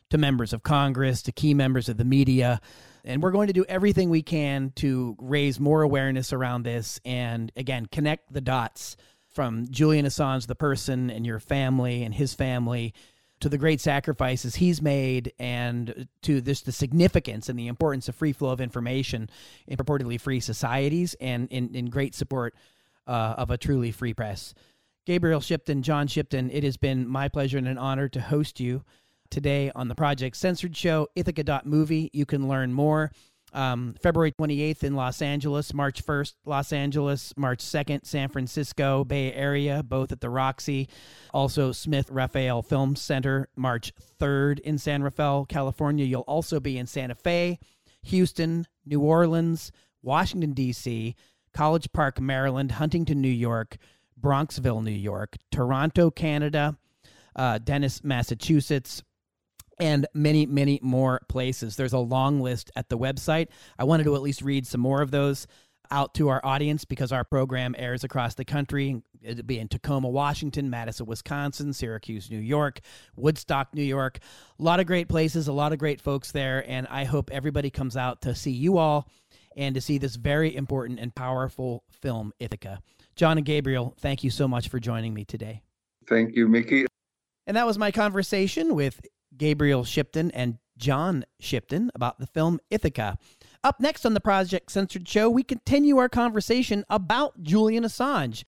[0.09, 2.61] to members of Congress, to key members of the media.
[3.03, 7.51] And we're going to do everything we can to raise more awareness around this and,
[7.55, 8.97] again, connect the dots
[9.35, 12.93] from Julian Assange, the person, and your family and his family
[13.41, 18.15] to the great sacrifices he's made and to this the significance and the importance of
[18.15, 19.29] free flow of information
[19.67, 22.55] in purportedly free societies and in, in great support
[23.07, 24.53] uh, of a truly free press.
[25.05, 28.83] Gabriel Shipton, John Shipton, it has been my pleasure and an honor to host you
[29.29, 32.09] today on the Project Censored Show, Ithaka.movie.
[32.13, 33.11] You can learn more.
[33.55, 39.31] Um, February 28th in Los Angeles, March 1st, Los Angeles, March 2nd, San Francisco, Bay
[39.31, 40.89] Area, both at the Roxy.
[41.33, 46.03] Also, Smith Rafael Film Center, March 3rd in San Rafael, California.
[46.05, 47.57] You'll also be in Santa Fe,
[48.03, 49.71] Houston, New Orleans,
[50.03, 51.15] Washington, D.C.,
[51.53, 53.77] College Park, Maryland, Huntington, New York,
[54.19, 56.77] Bronxville, New York, Toronto, Canada,
[57.37, 59.01] uh, Dennis, Massachusetts,
[59.77, 61.75] and many, many more places.
[61.75, 63.47] There's a long list at the website.
[63.77, 65.47] I wanted to at least read some more of those
[65.91, 69.01] out to our audience because our program airs across the country.
[69.21, 72.79] It'll be in Tacoma, Washington, Madison, Wisconsin, Syracuse, New York,
[73.15, 74.19] Woodstock, New York.
[74.59, 76.63] A lot of great places, a lot of great folks there.
[76.67, 79.07] And I hope everybody comes out to see you all
[79.55, 82.79] and to see this very important and powerful film, Ithaka.
[83.15, 85.61] John and Gabriel, thank you so much for joining me today.
[86.07, 86.85] Thank you, Mickey.
[87.47, 89.01] And that was my conversation with
[89.37, 93.17] Gabriel Shipton and John Shipton about the film Ithaka.
[93.63, 98.43] Up next on the Project Censored Show, we continue our conversation about Julian Assange.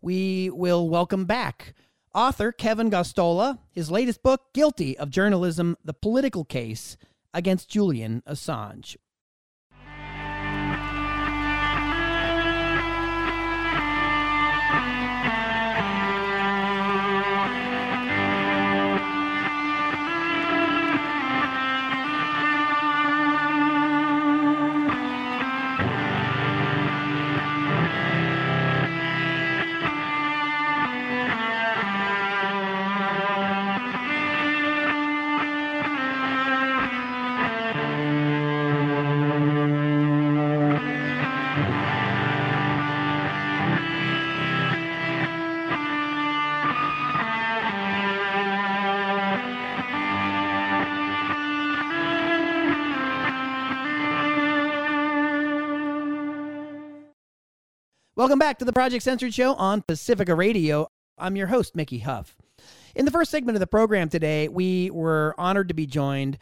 [0.00, 1.74] We will welcome back
[2.14, 6.96] author Kevin Gosztola, his latest book, Guilty of Journalism The Political Case
[7.34, 8.96] Against Julian Assange.
[58.32, 60.88] Welcome back to the Project Censored Show on Pacifica Radio.
[61.18, 62.34] I'm your host, Mickey Huff.
[62.94, 66.38] In the first segment of the program today, we were honored to be joined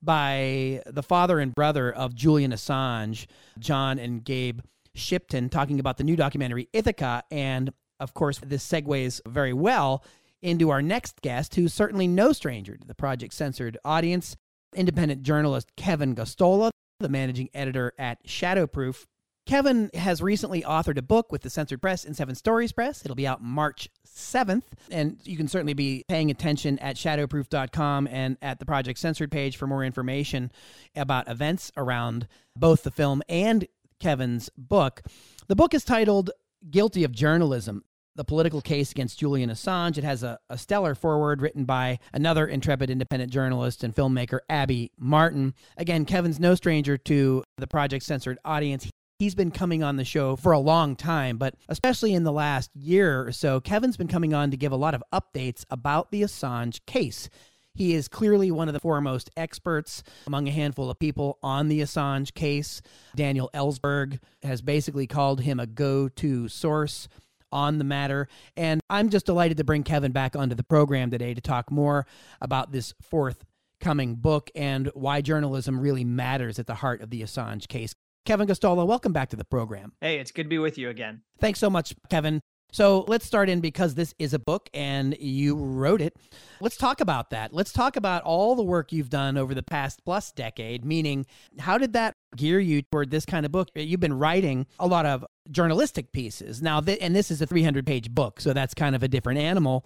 [0.00, 3.26] by the father and brother of Julian Assange,
[3.58, 4.60] John and Gabe
[4.94, 7.20] Shipton, talking about the new documentary Ithaka.
[7.30, 10.02] And of course, this segues very well
[10.40, 14.34] into our next guest, who's certainly no stranger to the Project Censored audience,
[14.74, 16.70] independent journalist Kevin Gosztola,
[17.00, 19.04] the managing editor at Shadowproof
[19.46, 23.04] Kevin has recently authored a book with the Censored Press and Seven Stories Press.
[23.04, 28.38] It'll be out March 7th, and you can certainly be paying attention at shadowproof.com and
[28.40, 30.50] at the Project Censored page for more information
[30.96, 32.26] about events around
[32.56, 33.66] both the film and
[34.00, 35.02] Kevin's book.
[35.48, 36.30] The book is titled
[36.70, 37.84] Guilty of Journalism
[38.16, 39.98] the political case against Julian Assange.
[39.98, 44.92] It has a, a, stellar foreword written by another intrepid independent journalist and filmmaker, Abby
[44.98, 45.54] Martin.
[45.76, 48.88] Again, Kevin's no stranger to the Project Censored audience.
[49.24, 52.70] He's been coming on the show for a long time, but especially in the last
[52.76, 56.20] year or so, Kevin's been coming on to give a lot of updates about the
[56.20, 57.30] Assange case.
[57.72, 61.80] He is clearly one of the foremost experts among a handful of people on the
[61.80, 62.82] Assange case.
[63.16, 67.08] Daniel Ellsberg has basically called him a go to source
[67.50, 68.28] on the matter.
[68.58, 72.06] And I'm just delighted to bring Kevin back onto the program today to talk more
[72.42, 77.68] about this forthcoming book and why journalism really matters at the heart of the Assange
[77.68, 77.94] case.
[78.24, 79.92] Kevin Gosztola, welcome back to the program.
[80.00, 81.20] Hey, it's good to be with you again.
[81.40, 82.40] Thanks so much, Kevin.
[82.72, 86.16] So let's start in because this is a book and you wrote it.
[86.60, 87.52] Let's talk about that.
[87.52, 91.26] Let's talk about all the work you've done over the past plus decade, meaning
[91.58, 93.68] how did that gear you toward this kind of book?
[93.76, 96.62] You've been writing a lot of journalistic pieces.
[96.62, 99.38] Now, th- and this is a 300 page book, so that's kind of a different
[99.38, 99.84] animal.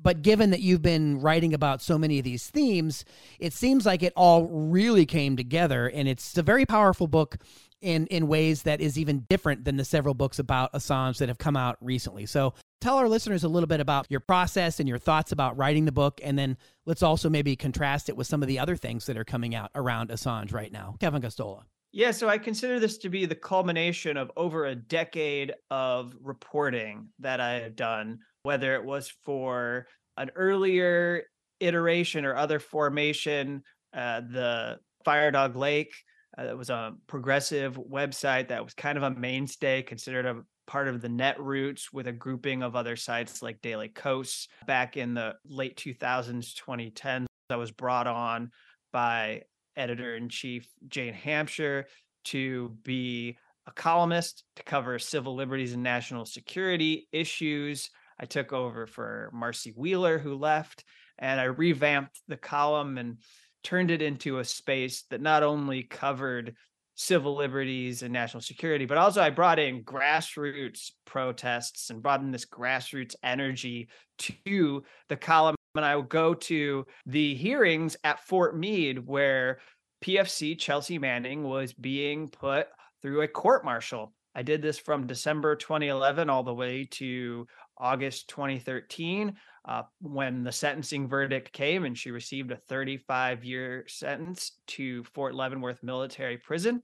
[0.00, 3.04] But given that you've been writing about so many of these themes,
[3.38, 5.88] it seems like it all really came together.
[5.88, 7.36] And it's a very powerful book
[7.80, 11.38] in in ways that is even different than the several books about Assange that have
[11.38, 12.26] come out recently.
[12.26, 15.84] So tell our listeners a little bit about your process and your thoughts about writing
[15.84, 19.06] the book and then let's also maybe contrast it with some of the other things
[19.06, 20.96] that are coming out around Assange right now.
[21.00, 21.62] Kevin Gosztola.
[21.90, 27.08] Yeah, so I consider this to be the culmination of over a decade of reporting
[27.20, 29.86] that I have done, whether it was for
[30.16, 31.24] an earlier
[31.60, 33.62] iteration or other formation,
[33.94, 35.92] uh, the Firedog Lake
[36.38, 40.88] uh, it was a progressive website that was kind of a mainstay, considered a part
[40.88, 45.34] of the Netroots with a grouping of other sites like Daily Kos back in the
[45.46, 47.26] late 2000s, 2010s.
[47.48, 48.50] That was brought on
[48.92, 49.42] by
[49.76, 51.84] editor in chief Jane Hamsher
[52.26, 57.90] to be a columnist to cover civil liberties and national security issues.
[58.20, 60.84] I took over for Marcy Wheeler, who left,
[61.18, 63.18] and I revamped the column and
[63.62, 66.54] turned it into a space that not only covered
[66.94, 72.32] civil liberties and national security, but also I brought in grassroots protests and brought in
[72.32, 73.88] this grassroots energy
[74.18, 75.54] to the column.
[75.76, 79.60] And I would go to the hearings at Fort Meade where
[80.04, 82.66] PFC Chelsea Manning was being put
[83.00, 84.12] through a court martial.
[84.34, 87.46] I did this from December 2011 all the way to
[87.78, 94.52] August 2013 uh, when the sentencing verdict came and she received a 35 year sentence
[94.66, 96.82] to Fort Leavenworth Military Prison.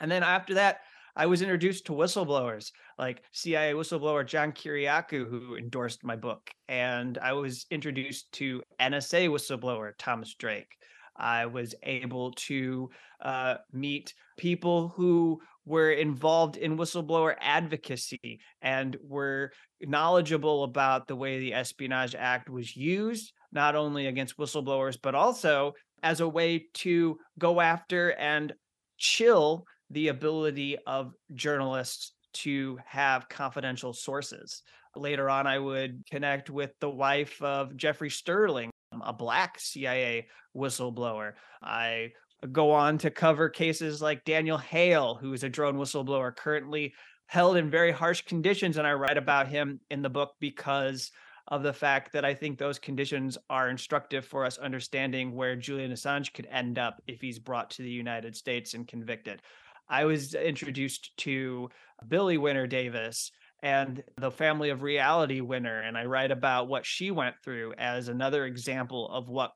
[0.00, 0.80] And then after that,
[1.16, 6.50] I was introduced to whistleblowers like CIA whistleblower John Kiriakou, who endorsed my book.
[6.68, 10.76] And I was introduced to NSA whistleblower Thomas Drake.
[11.20, 12.90] I was able to
[13.22, 21.38] uh, meet people who were involved in whistleblower advocacy and were knowledgeable about the way
[21.38, 27.18] the Espionage Act was used, not only against whistleblowers, but also as a way to
[27.38, 28.52] go after and
[28.98, 34.62] chill the ability of journalists to have confidential sources.
[34.96, 40.26] Later on, I would connect with the wife of Jeffrey Sterling, Um, a black CIA
[40.56, 41.34] whistleblower.
[41.62, 42.12] I
[42.50, 46.94] go on to cover cases like Daniel Hale, who is a drone whistleblower currently
[47.26, 48.76] held in very harsh conditions.
[48.76, 51.12] And I write about him in the book because
[51.48, 55.92] of the fact that I think those conditions are instructive for us understanding where Julian
[55.92, 59.42] Assange could end up if he's brought to the United States and convicted.
[59.88, 61.68] I was introduced to
[62.08, 63.30] Billie Winner Davis
[63.62, 68.08] and the family of reality winner and i write about what she went through as
[68.08, 69.52] another example of what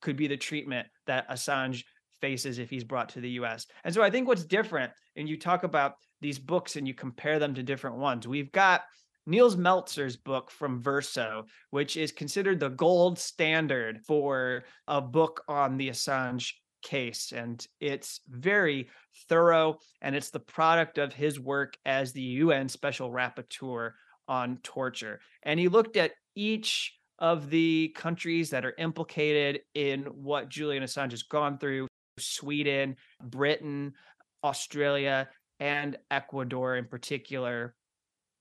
[0.00, 1.84] could be the treatment that assange
[2.20, 5.38] faces if he's brought to the us and so i think what's different and you
[5.38, 8.82] talk about these books and you compare them to different ones we've got
[9.26, 15.76] Nils Melzer's book from Verso, which is considered the gold standard for a book on
[15.76, 18.88] the Assange case and it's very
[19.28, 23.92] thorough and it's the product of his work as the UN special rapporteur
[24.26, 30.48] on torture and he looked at each of the countries that are implicated in what
[30.48, 33.94] Julian Assange has gone through Sweden, Britain,
[34.44, 37.74] Australia and Ecuador in particular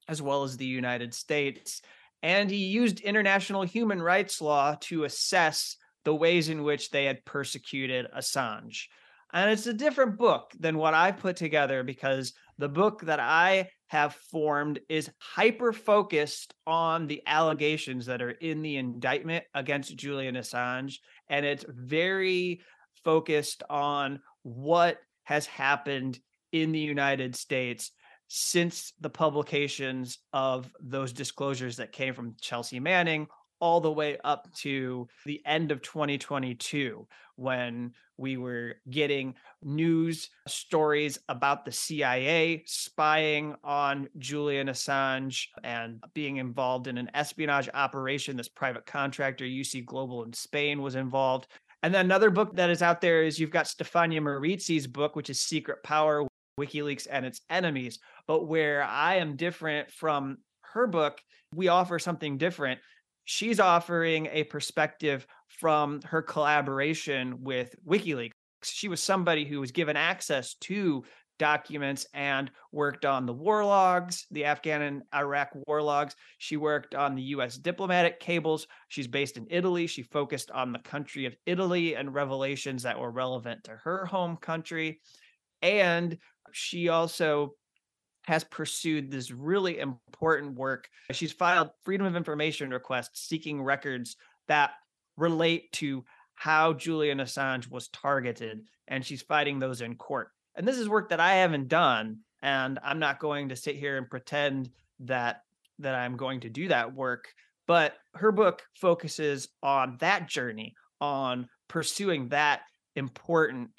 [0.07, 1.81] as well as the United States
[2.23, 5.77] and he used international human rights law to assess
[6.07, 8.83] the ways in which they had persecuted Assange.
[9.33, 13.71] And it's a different book than what I put together because the book that I
[13.87, 20.35] have formed is hyper focused on the allegations that are in the indictment against Julian
[20.35, 20.93] Assange.
[21.27, 22.61] And it's very
[23.03, 26.19] focused on what has happened
[26.53, 27.91] in the United States
[28.29, 33.27] since the publications of those disclosures that came from Chelsea Manning
[33.59, 41.19] all the way up to the end of 2022 when we were getting news stories
[41.29, 48.35] about the CIA spying on Julian Assange and being involved in an espionage operation.
[48.35, 51.47] This private contractor, UC Global in Spain, was involved.
[51.83, 55.29] And then another book that is out there is you've got Stefania Maurizi's book, which
[55.29, 56.27] is Secret Power
[56.59, 57.99] WikiLeaks and its enemies.
[58.27, 60.39] But where I am different from
[60.73, 61.21] her book,
[61.53, 62.79] we offer something different.
[63.29, 68.31] She's offering a perspective from her collaboration with WikiLeaks.
[68.63, 71.03] She was somebody who was given access to
[71.37, 76.15] documents and worked on the war logs, the Afghan and Iraq war logs.
[76.37, 78.65] She worked on the US diplomatic cables.
[78.87, 79.87] She's based in Italy.
[79.87, 84.37] She focused on the country of Italy and revelations that were relevant to her home
[84.37, 85.01] country.
[85.61, 86.17] And
[86.53, 87.55] she also
[88.27, 90.89] has pursued this really important work.
[91.13, 94.17] She's filed freedom of information requests seeking records
[94.49, 94.71] that
[95.15, 96.03] relate to
[96.35, 100.31] how Julian Assange was targeted, and she's fighting those in court.
[100.55, 103.97] And this is work that I haven't done, and I'm not going to sit here
[103.97, 105.43] and pretend that
[105.79, 107.29] that I'm going to do that work.
[107.65, 112.59] But her book focuses on that journey, on pursuing that
[112.97, 113.69] important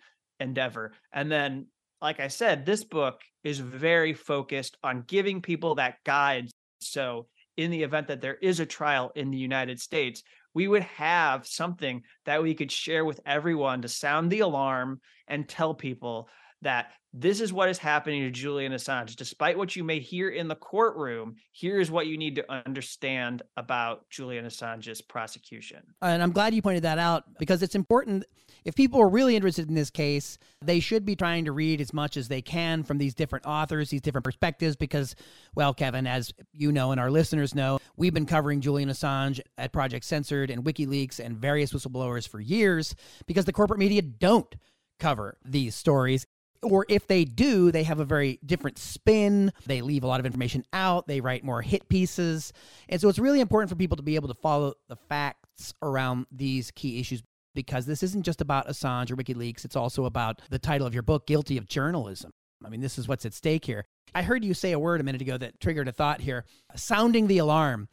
[0.40, 0.92] endeavor.
[1.12, 1.66] And then,
[2.00, 6.48] like I said, this book is very focused on giving people that guide.
[6.80, 7.26] So,
[7.56, 10.22] in the event that there is a trial in the United States,
[10.54, 15.48] we would have something that we could share with everyone to sound the alarm and
[15.48, 16.28] tell people
[16.62, 19.16] that this is what is happening to Julian Assange.
[19.16, 24.08] Despite what you may hear in the courtroom, here's what you need to understand about
[24.10, 25.82] Julian Assange's prosecution.
[26.02, 28.24] And I'm glad you pointed that out because it's important.
[28.64, 31.94] If people are really interested in this case, they should be trying to read as
[31.94, 35.14] much as they can from these different authors, these different perspectives, because,
[35.54, 39.72] well, Kevin, as you know and our listeners know, we've been covering Julian Assange at
[39.72, 42.94] Project Censored and WikiLeaks and various whistleblowers for years
[43.26, 44.54] because the corporate media don't
[44.98, 46.26] cover these stories
[46.62, 49.52] or if they do, they have a very different spin.
[49.66, 51.06] They leave a lot of information out.
[51.06, 52.52] They write more hit pieces.
[52.88, 56.26] And so it's really important for people to be able to follow the facts around
[56.30, 57.22] these key issues
[57.54, 59.64] because this isn't just about Assange or WikiLeaks.
[59.64, 62.30] It's also about the title of your book, Guilty of Journalism.
[62.64, 63.84] I mean, this is what's at stake here.
[64.14, 66.44] I heard you say a word a minute ago that triggered a thought here
[66.74, 67.88] sounding the alarm.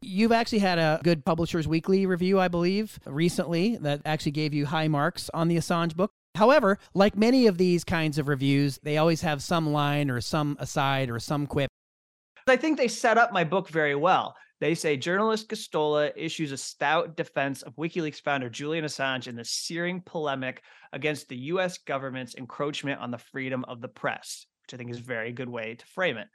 [0.00, 4.66] You've actually had a good Publishers Weekly review, I believe, recently that actually gave you
[4.66, 6.12] high marks on the Assange book.
[6.34, 10.56] However, like many of these kinds of reviews, they always have some line or some
[10.58, 11.70] aside or some quip.
[12.46, 14.34] I think they set up my book very well.
[14.60, 19.44] They say journalist Gosztola issues a stout defense of WikiLeaks founder Julian Assange in the
[19.44, 20.62] searing polemic
[20.92, 24.98] against the US government's encroachment on the freedom of the press, which I think is
[24.98, 26.28] a very good way to frame it.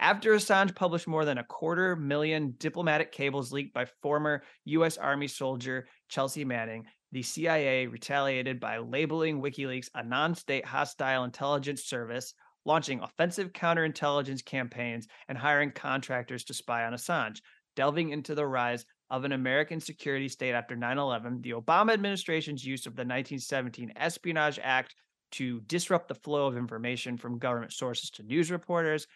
[0.00, 5.26] After Assange published more than a quarter million diplomatic cables leaked by former US Army
[5.26, 12.34] soldier Chelsea Manning, the CIA retaliated by labeling WikiLeaks a non state hostile intelligence service,
[12.64, 17.40] launching offensive counterintelligence campaigns, and hiring contractors to spy on Assange.
[17.76, 22.64] Delving into the rise of an American security state after 9 11, the Obama administration's
[22.64, 24.94] use of the 1917 Espionage Act
[25.30, 29.06] to disrupt the flow of information from government sources to news reporters,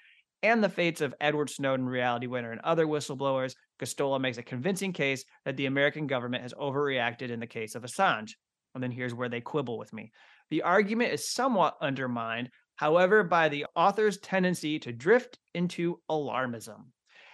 [0.43, 4.93] and the fates of Edward Snowden, Reality Winner, and other whistleblowers, Gosztola makes a convincing
[4.93, 8.33] case that the American government has overreacted in the case of Assange.
[8.75, 10.13] And then here's where they quibble with me.
[10.51, 16.87] The argument is somewhat undermined, however, by the author's tendency to drift into alarmism,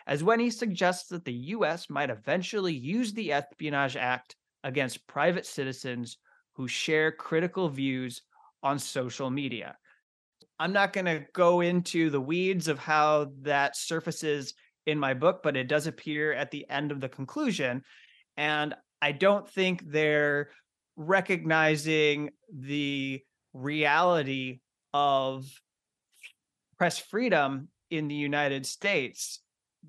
[0.06, 5.46] as when he suggests that the US might eventually use the Espionage Act against private
[5.46, 6.18] citizens
[6.54, 8.22] who share critical views
[8.62, 9.76] on social media.
[10.60, 14.54] I'm not going to go into the weeds of how that surfaces
[14.86, 17.82] in my book, but it does appear at the end of the conclusion.
[18.36, 20.50] And I don't think they're
[20.96, 23.20] recognizing the
[23.52, 24.60] reality
[24.92, 25.46] of
[26.76, 29.40] press freedom in the United States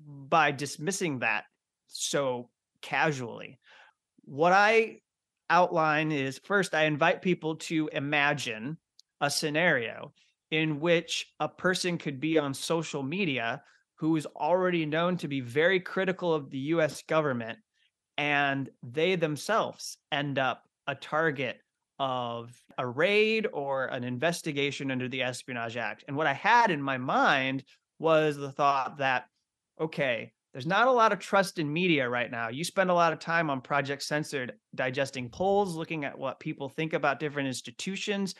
[0.06, 1.44] by dismissing that
[1.88, 2.48] so
[2.80, 3.58] casually.
[4.24, 5.00] What I
[5.48, 8.78] outline is first, I invite people to imagine
[9.20, 10.12] a scenario
[10.50, 13.62] in which a person could be on social media
[13.96, 17.58] who is already known to be very critical of the US government,
[18.16, 21.60] and they themselves end up a target
[21.98, 26.04] of a raid or an investigation under the Espionage Act.
[26.08, 27.62] And what I had in my mind
[27.98, 29.26] was the thought that,
[29.78, 32.48] okay, there's not a lot of trust in media right now.
[32.48, 36.70] You spend a lot of time on Project Censored digesting polls, looking at what people
[36.70, 38.34] think about different institutions,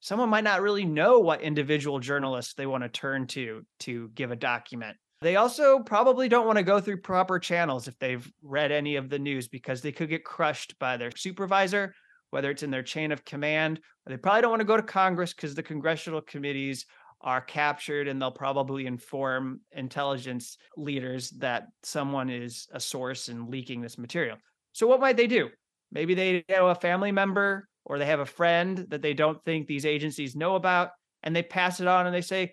[0.00, 4.30] someone might not really know what individual journalists they want to turn to to give
[4.30, 4.96] a document.
[5.22, 9.08] They also probably don't want to go through proper channels if they've read any of
[9.08, 11.94] the news because they could get crushed by their supervisor,
[12.30, 15.32] whether it's in their chain of command, they probably don't want to go to Congress
[15.32, 16.84] because the congressional committees
[17.22, 23.80] are captured and they'll probably inform intelligence leaders that someone is a source and leaking
[23.80, 24.36] this material.
[24.72, 25.48] So, what might they do?
[25.90, 29.66] Maybe they know a family member or they have a friend that they don't think
[29.66, 30.90] these agencies know about,
[31.22, 32.52] and they pass it on and they say,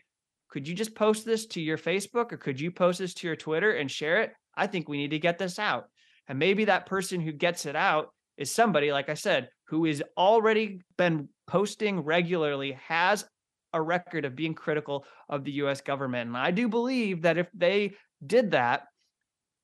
[0.50, 3.36] could you just post this to your Facebook or could you post this to your
[3.36, 4.32] Twitter and share it?
[4.56, 5.86] I think we need to get this out.
[6.28, 10.04] And maybe that person who gets it out is somebody, like I said, who is
[10.16, 13.26] already been posting regularly, has
[13.74, 16.28] a record of being critical of the US government.
[16.28, 17.94] And I do believe that if they
[18.26, 18.84] did that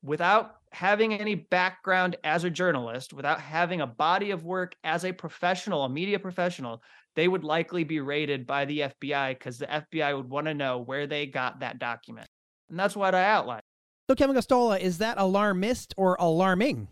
[0.01, 5.11] without having any background as a journalist, without having a body of work as a
[5.11, 6.81] professional, a media professional,
[7.15, 10.79] they would likely be raided by the FBI because the FBI would want to know
[10.79, 12.27] where they got that document.
[12.69, 13.63] And that's what I outlined.
[14.09, 16.87] So, Kevin Gosztola, is that alarmist or alarming?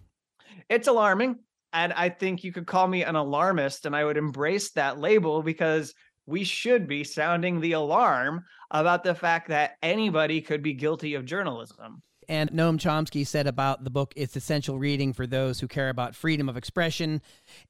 [0.70, 1.38] It's alarming.
[1.74, 5.44] And I think you could call me an alarmist, and I would embrace that label
[5.44, 5.94] because
[6.26, 11.26] we should be sounding the alarm about the fact that anybody could be guilty of
[11.26, 12.02] journalism.
[12.30, 16.16] And Noam Chomsky said about the book, it's essential reading for those who care about
[16.16, 17.22] freedom of expression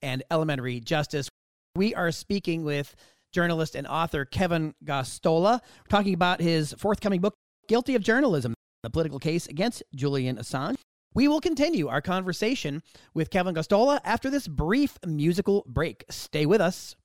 [0.01, 1.29] and elementary justice.
[1.75, 2.95] We are speaking with
[3.31, 7.35] journalist and author Kevin Gosztola, talking about his forthcoming book,
[7.67, 10.77] Guilty of Journalism The Political Case Against Julian Assange.
[11.13, 12.81] We will continue our conversation
[13.13, 16.03] with Kevin Gosztola after this brief musical break.
[16.09, 16.95] Stay with us.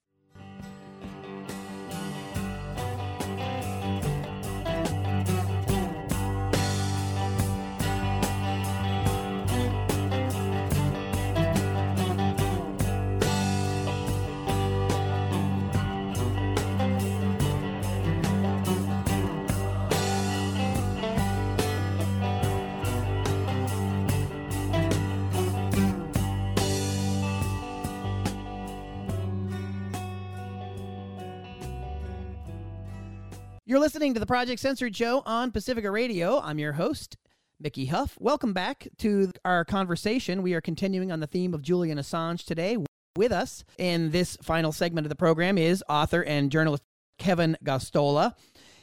[33.73, 36.39] You're listening to the Project Censored Show on Pacifica Radio.
[36.41, 37.17] I'm your host,
[37.59, 38.19] Mickey Huff.
[38.21, 40.43] Welcome back to our conversation.
[40.43, 42.77] We are continuing on the theme of Julian Assange today.
[43.17, 46.83] With us in this final segment of the program is author and journalist
[47.19, 48.35] Kevin Gosztola.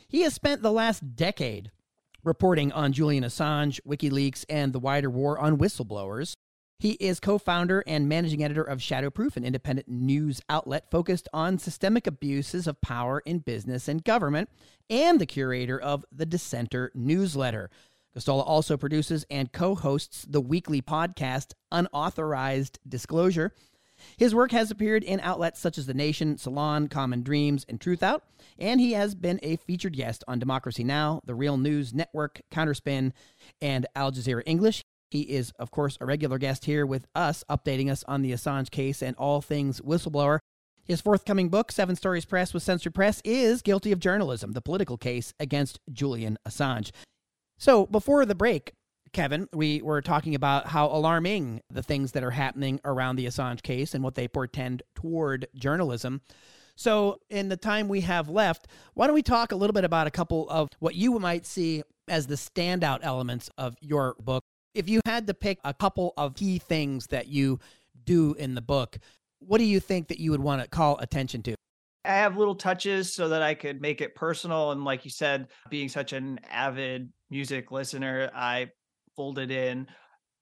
[0.08, 1.70] He has spent the last decade
[2.24, 6.34] reporting on Julian Assange, WikiLeaks, and the wider war on whistleblowers.
[6.80, 11.60] He is co founder and managing editor of Shadowproof, an independent news outlet focused on
[11.60, 14.50] systemic abuses of power in business and government,
[14.90, 17.70] and the curator of the Dissenter newsletter.
[18.16, 23.54] Gosztola also produces and co hosts the weekly podcast Unauthorized Disclosure.
[24.16, 28.02] His work has appeared in outlets such as The Nation, Salon, Common Dreams, and Truth
[28.02, 28.24] Out,
[28.58, 33.12] and he has been a featured guest on Democracy Now!, The Real News Network, Counterspin,
[33.62, 34.86] and Al Jazeera English.
[35.10, 38.70] He is, of course, a regular guest here with us, updating us on the Assange
[38.70, 40.40] case and all things whistleblower.
[40.84, 44.98] His forthcoming book, Seven Stories Press with Censored Press, is Guilty of Journalism, the political
[44.98, 46.92] case against Julian Assange.
[47.58, 48.74] So, before the break,
[49.14, 53.62] Kevin, we were talking about how alarming the things that are happening around the Assange
[53.62, 56.22] case and what they portend toward journalism.
[56.76, 60.08] So, in the time we have left, why don't we talk a little bit about
[60.08, 64.44] a couple of what you might see as the standout elements of your book?
[64.80, 67.60] If you had to pick a couple of key things that you
[68.06, 68.98] do in the book,
[69.40, 71.56] what do you think that you would want to call attention to?
[72.06, 74.72] I have little touches so that I could make it personal.
[74.72, 78.70] And like you said, being such an avid music listener, I
[79.18, 79.86] folded in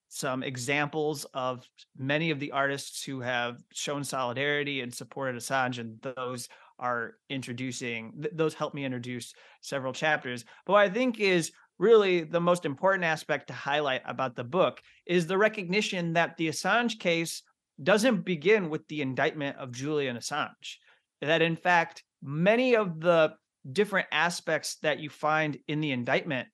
[0.08, 1.68] some examples of
[1.98, 8.14] many of the artists who have shown solidarity and supported Assange, and those are introducing,
[8.22, 10.46] th- those help me introduce several chapters.
[10.68, 14.82] But what I think is really the most important aspect to highlight about the book
[15.06, 17.44] is the recognition that the Assange case
[17.82, 20.78] doesn't begin with the indictment of Julian Assange.
[21.22, 23.34] That in fact, many of the
[23.72, 26.48] different aspects that you find in the indictment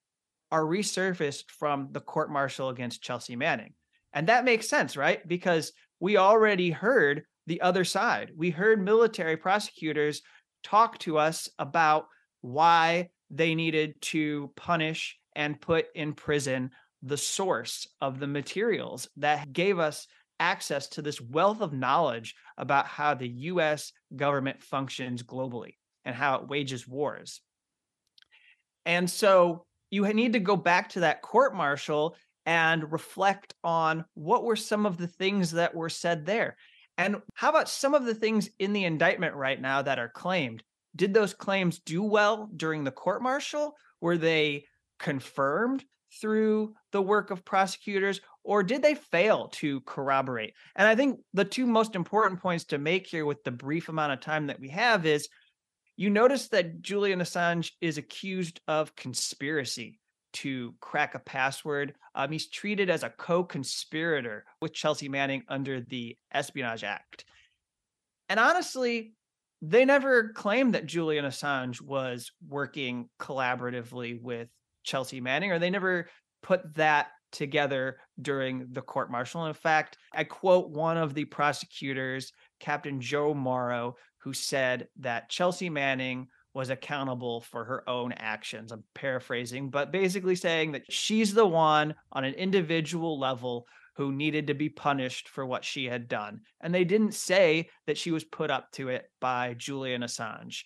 [0.52, 3.74] are resurfaced from the court martial against Chelsea Manning.
[4.14, 5.28] And that makes sense, right?
[5.28, 8.32] Because we already heard the other side.
[8.36, 10.22] We heard military prosecutors
[10.64, 12.06] talk to us about
[12.42, 16.72] why they needed to punish and put in prison
[17.02, 20.08] the source of the materials that gave us
[20.40, 25.76] access to this wealth of knowledge about how the US government functions globally
[26.06, 27.42] and how it wages wars.
[28.86, 32.16] And so you need to go back to that court martial
[32.46, 36.58] and reflect on what were some of the things that were said there.
[36.98, 40.64] And how about some of the things in the indictment right now that are claimed?
[40.96, 43.76] Did those claims do well during the court martial?
[44.02, 44.66] Were they
[45.00, 45.84] confirmed
[46.22, 50.54] through the work of prosecutors or did they fail to corroborate?
[50.76, 54.14] And I think the two most important points to make here with the brief amount
[54.14, 55.30] of time that we have is
[55.96, 60.00] you notice that Julian Assange is accused of conspiracy
[60.34, 61.94] to crack a password.
[62.16, 67.26] Um, he's treated as a co conspirator with Chelsea Manning under the Espionage Act.
[68.30, 69.14] And honestly,
[69.66, 74.50] they never claimed that Julian Assange was working collaboratively with
[74.84, 76.10] Chelsea Manning, or they never
[76.42, 79.46] put that together during the court martial.
[79.46, 85.70] In fact, I quote one of the prosecutors, Captain Joe Morrow, who said that Chelsea
[85.70, 88.74] Manning was accountable for her own actions.
[88.74, 94.48] I'm paraphrasing, but basically saying that she's the one on an individual level who needed
[94.48, 96.42] to be punished for what she had done.
[96.62, 100.64] And they didn't say that she was put up to it by Julian Assange.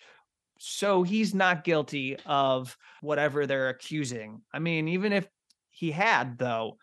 [0.58, 4.42] So he's not guilty of whatever they're accusing.
[4.52, 5.26] I mean, even if
[5.70, 6.78] he had, though,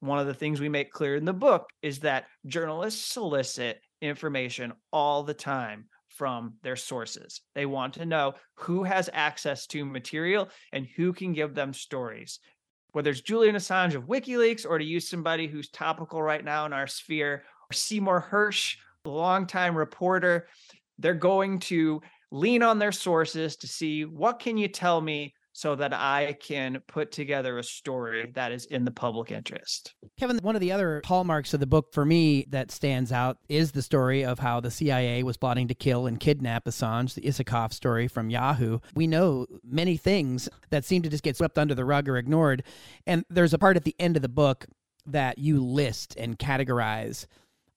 [0.00, 4.72] one of the things we make clear in the book is that journalists solicit information
[4.92, 7.40] all the time from their sources.
[7.54, 12.38] They want to know who has access to material and who can give them stories
[12.92, 16.72] whether it's Julian Assange of WikiLeaks or to use somebody who's topical right now in
[16.72, 20.46] our sphere, or Seymour Hersh, a longtime reporter,
[20.98, 25.76] they're going to lean on their sources to see what can you tell me so
[25.76, 29.94] that I can put together a story that is in the public interest.
[30.18, 33.70] Kevin, one of the other hallmarks of the book for me that stands out is
[33.70, 37.72] the story of how the CIA was plotting to kill and kidnap Assange, the Isikoff
[37.72, 38.80] story from Yahoo.
[38.96, 42.64] We know many things that seem to just get swept under the rug or ignored.
[43.06, 44.66] And there's a part at the end of the book
[45.06, 47.26] that you list and categorize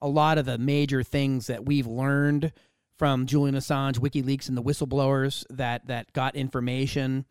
[0.02, 2.52] a lot of the major things that we've learned
[2.98, 7.26] from Julian Assange, WikiLeaks, and the whistleblowers that that got information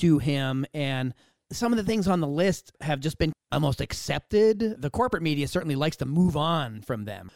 [0.00, 0.66] to him.
[0.74, 1.14] And
[1.52, 4.80] some of the things on the list have just been almost accepted.
[4.80, 7.30] The corporate media certainly likes to move on from them.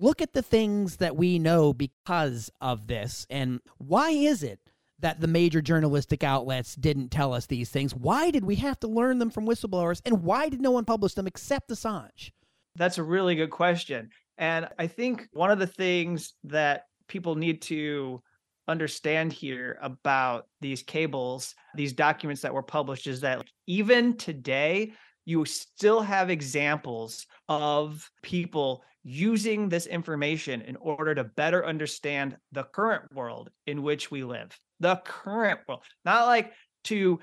[0.00, 3.26] Look at the things that we know because of this.
[3.28, 4.60] And why is it
[5.00, 7.94] that the major journalistic outlets didn't tell us these things?
[7.94, 10.00] Why did we have to learn them from whistleblowers?
[10.04, 12.30] And why did no one publish them except Assange?
[12.76, 14.10] That's a really good question.
[14.36, 18.22] And I think one of the things that people need to
[18.68, 24.92] understand here about these cables, these documents that were published, is that even today,
[25.24, 32.64] you still have examples of people using this information in order to better understand the
[32.64, 34.58] current world in which we live.
[34.80, 36.52] The current world, not like
[36.84, 37.18] to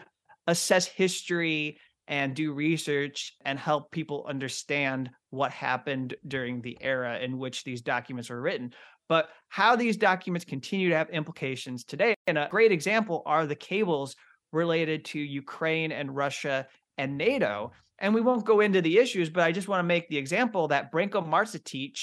[0.48, 7.38] assess history and do research and help people understand what happened during the era in
[7.38, 8.74] which these documents were written,
[9.08, 12.16] but how these documents continue to have implications today.
[12.28, 14.16] And a great example are the cables
[14.52, 17.72] related to Ukraine and Russia and NATO.
[18.00, 20.68] And we won't go into the issues, but I just want to make the example
[20.70, 21.98] that Branko Marcetic,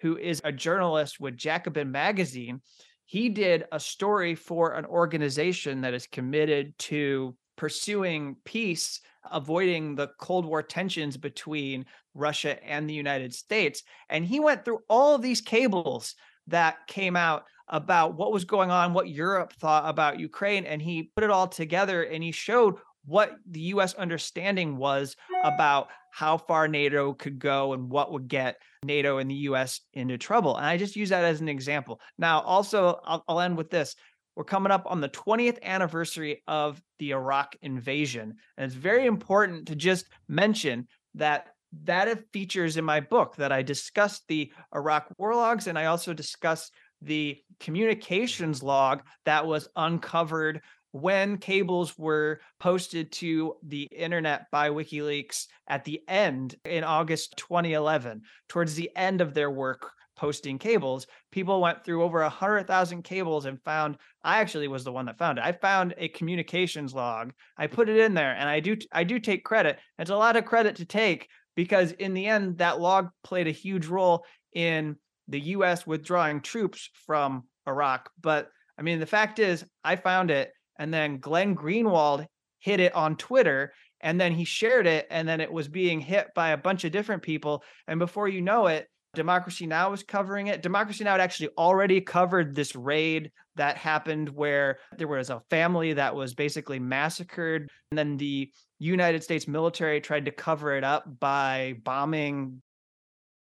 [0.00, 2.60] who is a journalist with Jacobin magazine,
[3.04, 9.00] he did a story for an organization that is committed to pursuing peace,
[9.30, 11.84] avoiding the Cold War tensions between
[12.14, 13.82] Russia and the United States.
[14.08, 16.14] And he went through all of these cables
[16.48, 21.10] that came out about what was going on, what Europe thought about Ukraine, and he
[21.14, 26.68] put it all together and he showed what the US understanding was about how far
[26.68, 30.56] NATO could go and what would get NATO and the US into trouble.
[30.56, 32.00] And I just use that as an example.
[32.18, 33.96] Now, also, I'll, I'll end with this.
[34.36, 38.34] We're coming up on the 20th anniversary of the Iraq invasion.
[38.56, 41.48] And it's very important to just mention that
[41.84, 46.12] that features in my book that I discussed the Iraq war logs and I also
[46.12, 50.60] discussed the communications log that was uncovered
[50.92, 58.22] when cables were posted to the internet by WikiLeaks at the end in August 2011,
[58.48, 63.02] towards the end of their work posting cables, people went through over a hundred thousand
[63.02, 63.96] cables and found.
[64.22, 65.44] I actually was the one that found it.
[65.44, 67.32] I found a communications log.
[67.56, 69.78] I put it in there, and I do I do take credit.
[69.98, 73.52] It's a lot of credit to take because in the end, that log played a
[73.52, 74.96] huge role in
[75.28, 75.86] the U.S.
[75.86, 78.10] withdrawing troops from Iraq.
[78.20, 78.48] But
[78.78, 82.26] I mean, the fact is, I found it, and then Glenn Greenwald
[82.58, 86.28] hit it on Twitter, and then he shared it, and then it was being hit
[86.34, 87.62] by a bunch of different people.
[87.86, 89.90] And before you know it, Democracy Now!
[89.90, 90.62] was covering it.
[90.62, 91.12] Democracy Now!
[91.12, 96.34] had actually already covered this raid that happened where there was a family that was
[96.34, 97.68] basically massacred.
[97.90, 102.62] And then the United States military tried to cover it up by bombing.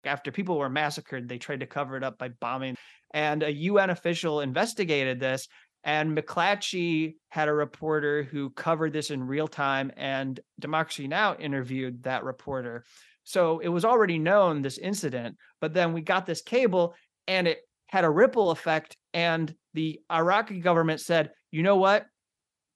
[0.05, 2.77] After people were massacred, they tried to cover it up by bombing.
[3.13, 5.47] And a UN official investigated this
[5.83, 11.35] And McClatchy had a reporter who covered this in real time, and Democracy Now!
[11.35, 12.85] interviewed that reporter.
[13.29, 16.95] So it was already known this incident, but then we got this cable
[17.27, 18.97] and it had a ripple effect.
[19.13, 22.07] And the Iraqi government said, you know what?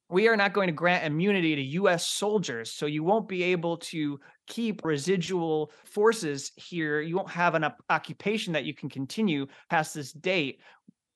[0.09, 2.69] We are not going to grant immunity to US soldiers.
[2.69, 7.01] So you won't be able to keep residual forces here.
[7.01, 10.59] You won't have an occupation that you can continue past this date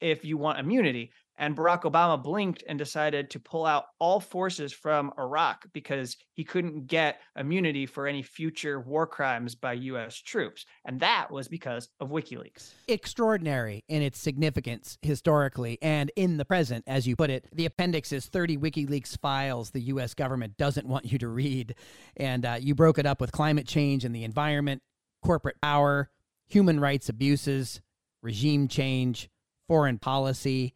[0.02, 1.12] if you want immunity.
[1.38, 6.44] And Barack Obama blinked and decided to pull out all forces from Iraq because he
[6.44, 10.66] couldn't get immunity for any future war crimes by US troops.
[10.86, 12.74] And that was because of WikiLeaks.
[12.88, 17.46] Extraordinary in its significance historically and in the present, as you put it.
[17.54, 21.76] The appendix is 30 WikiLeaks files the US government doesn't want you to read.
[22.16, 24.82] And uh, you broke it up with climate change and the environment,
[25.24, 26.10] corporate power,
[26.48, 27.82] human rights abuses,
[28.24, 29.30] regime change,
[29.68, 30.74] foreign policy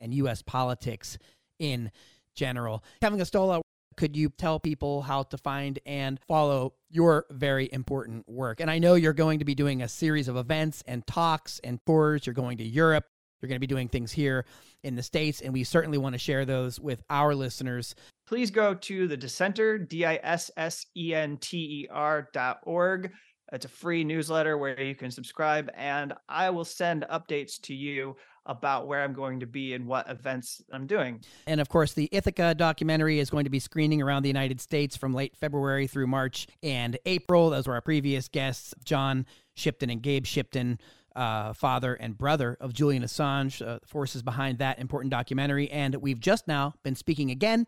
[0.00, 0.42] and U.S.
[0.42, 1.18] politics
[1.58, 1.90] in
[2.34, 2.82] general.
[3.00, 3.60] Kevin Gosztola,
[3.96, 8.60] could you tell people how to find and follow your very important work?
[8.60, 11.78] And I know you're going to be doing a series of events and talks and
[11.86, 12.26] tours.
[12.26, 13.04] You're going to Europe.
[13.40, 14.44] You're going to be doing things here
[14.84, 17.94] in the States, and we certainly want to share those with our listeners.
[18.26, 22.60] Please go to the dissenter, D I S S E N T E R dot
[22.64, 23.12] org.
[23.52, 28.16] It's a free newsletter where you can subscribe, and I will send updates to you
[28.50, 31.20] about where I'm going to be and what events I'm doing.
[31.46, 34.96] And of course, the Ithaka documentary is going to be screening around the United States
[34.96, 37.50] from late February through March and April.
[37.50, 39.24] Those were our previous guests, John
[39.54, 40.78] Shipton and Gabe Shipton.
[41.16, 45.68] Uh, father and brother of Julian Assange, uh, forces behind that important documentary.
[45.68, 47.66] And we've just now been speaking again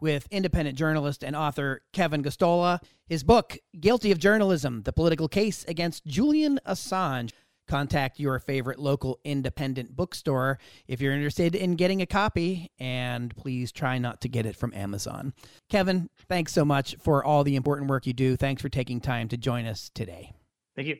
[0.00, 2.82] with independent journalist and author Kevin Gosztola.
[3.06, 7.32] His book, Guilty of Journalism The Political Case Against Julian Assange
[7.66, 13.72] contact your favorite local independent bookstore if you're interested in getting a copy, and please
[13.72, 15.34] try not to get it from Amazon.
[15.68, 18.36] Kevin, thanks so much for all the important work you do.
[18.36, 20.32] Thanks for taking time to join us today.
[20.76, 20.96] Thank you.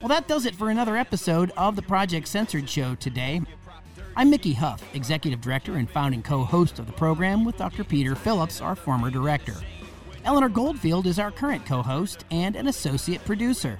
[0.00, 3.40] Well, that does it for another episode of the Project Censored Show today.
[4.16, 7.82] I'm Mickey Huff, Executive Director and founding co host of the program with Dr.
[7.82, 9.56] Peter Phillips, our former director.
[10.24, 13.76] Eleanor Goldfield is our current co host and an associate producer.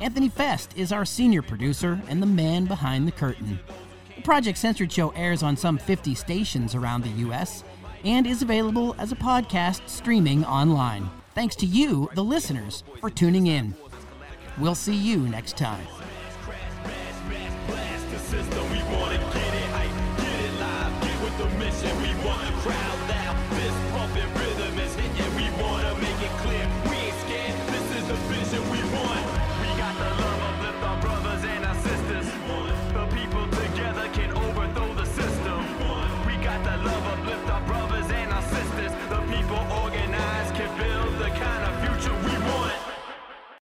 [0.00, 3.58] Anthony Fest is our senior producer and the man behind the curtain.
[4.16, 7.62] The Project Censored Show airs on some 50 stations around the U.S.
[8.04, 11.10] and is available as a podcast streaming online.
[11.34, 13.74] Thanks to you, the listeners, for tuning in.
[14.56, 15.86] We'll see you next time.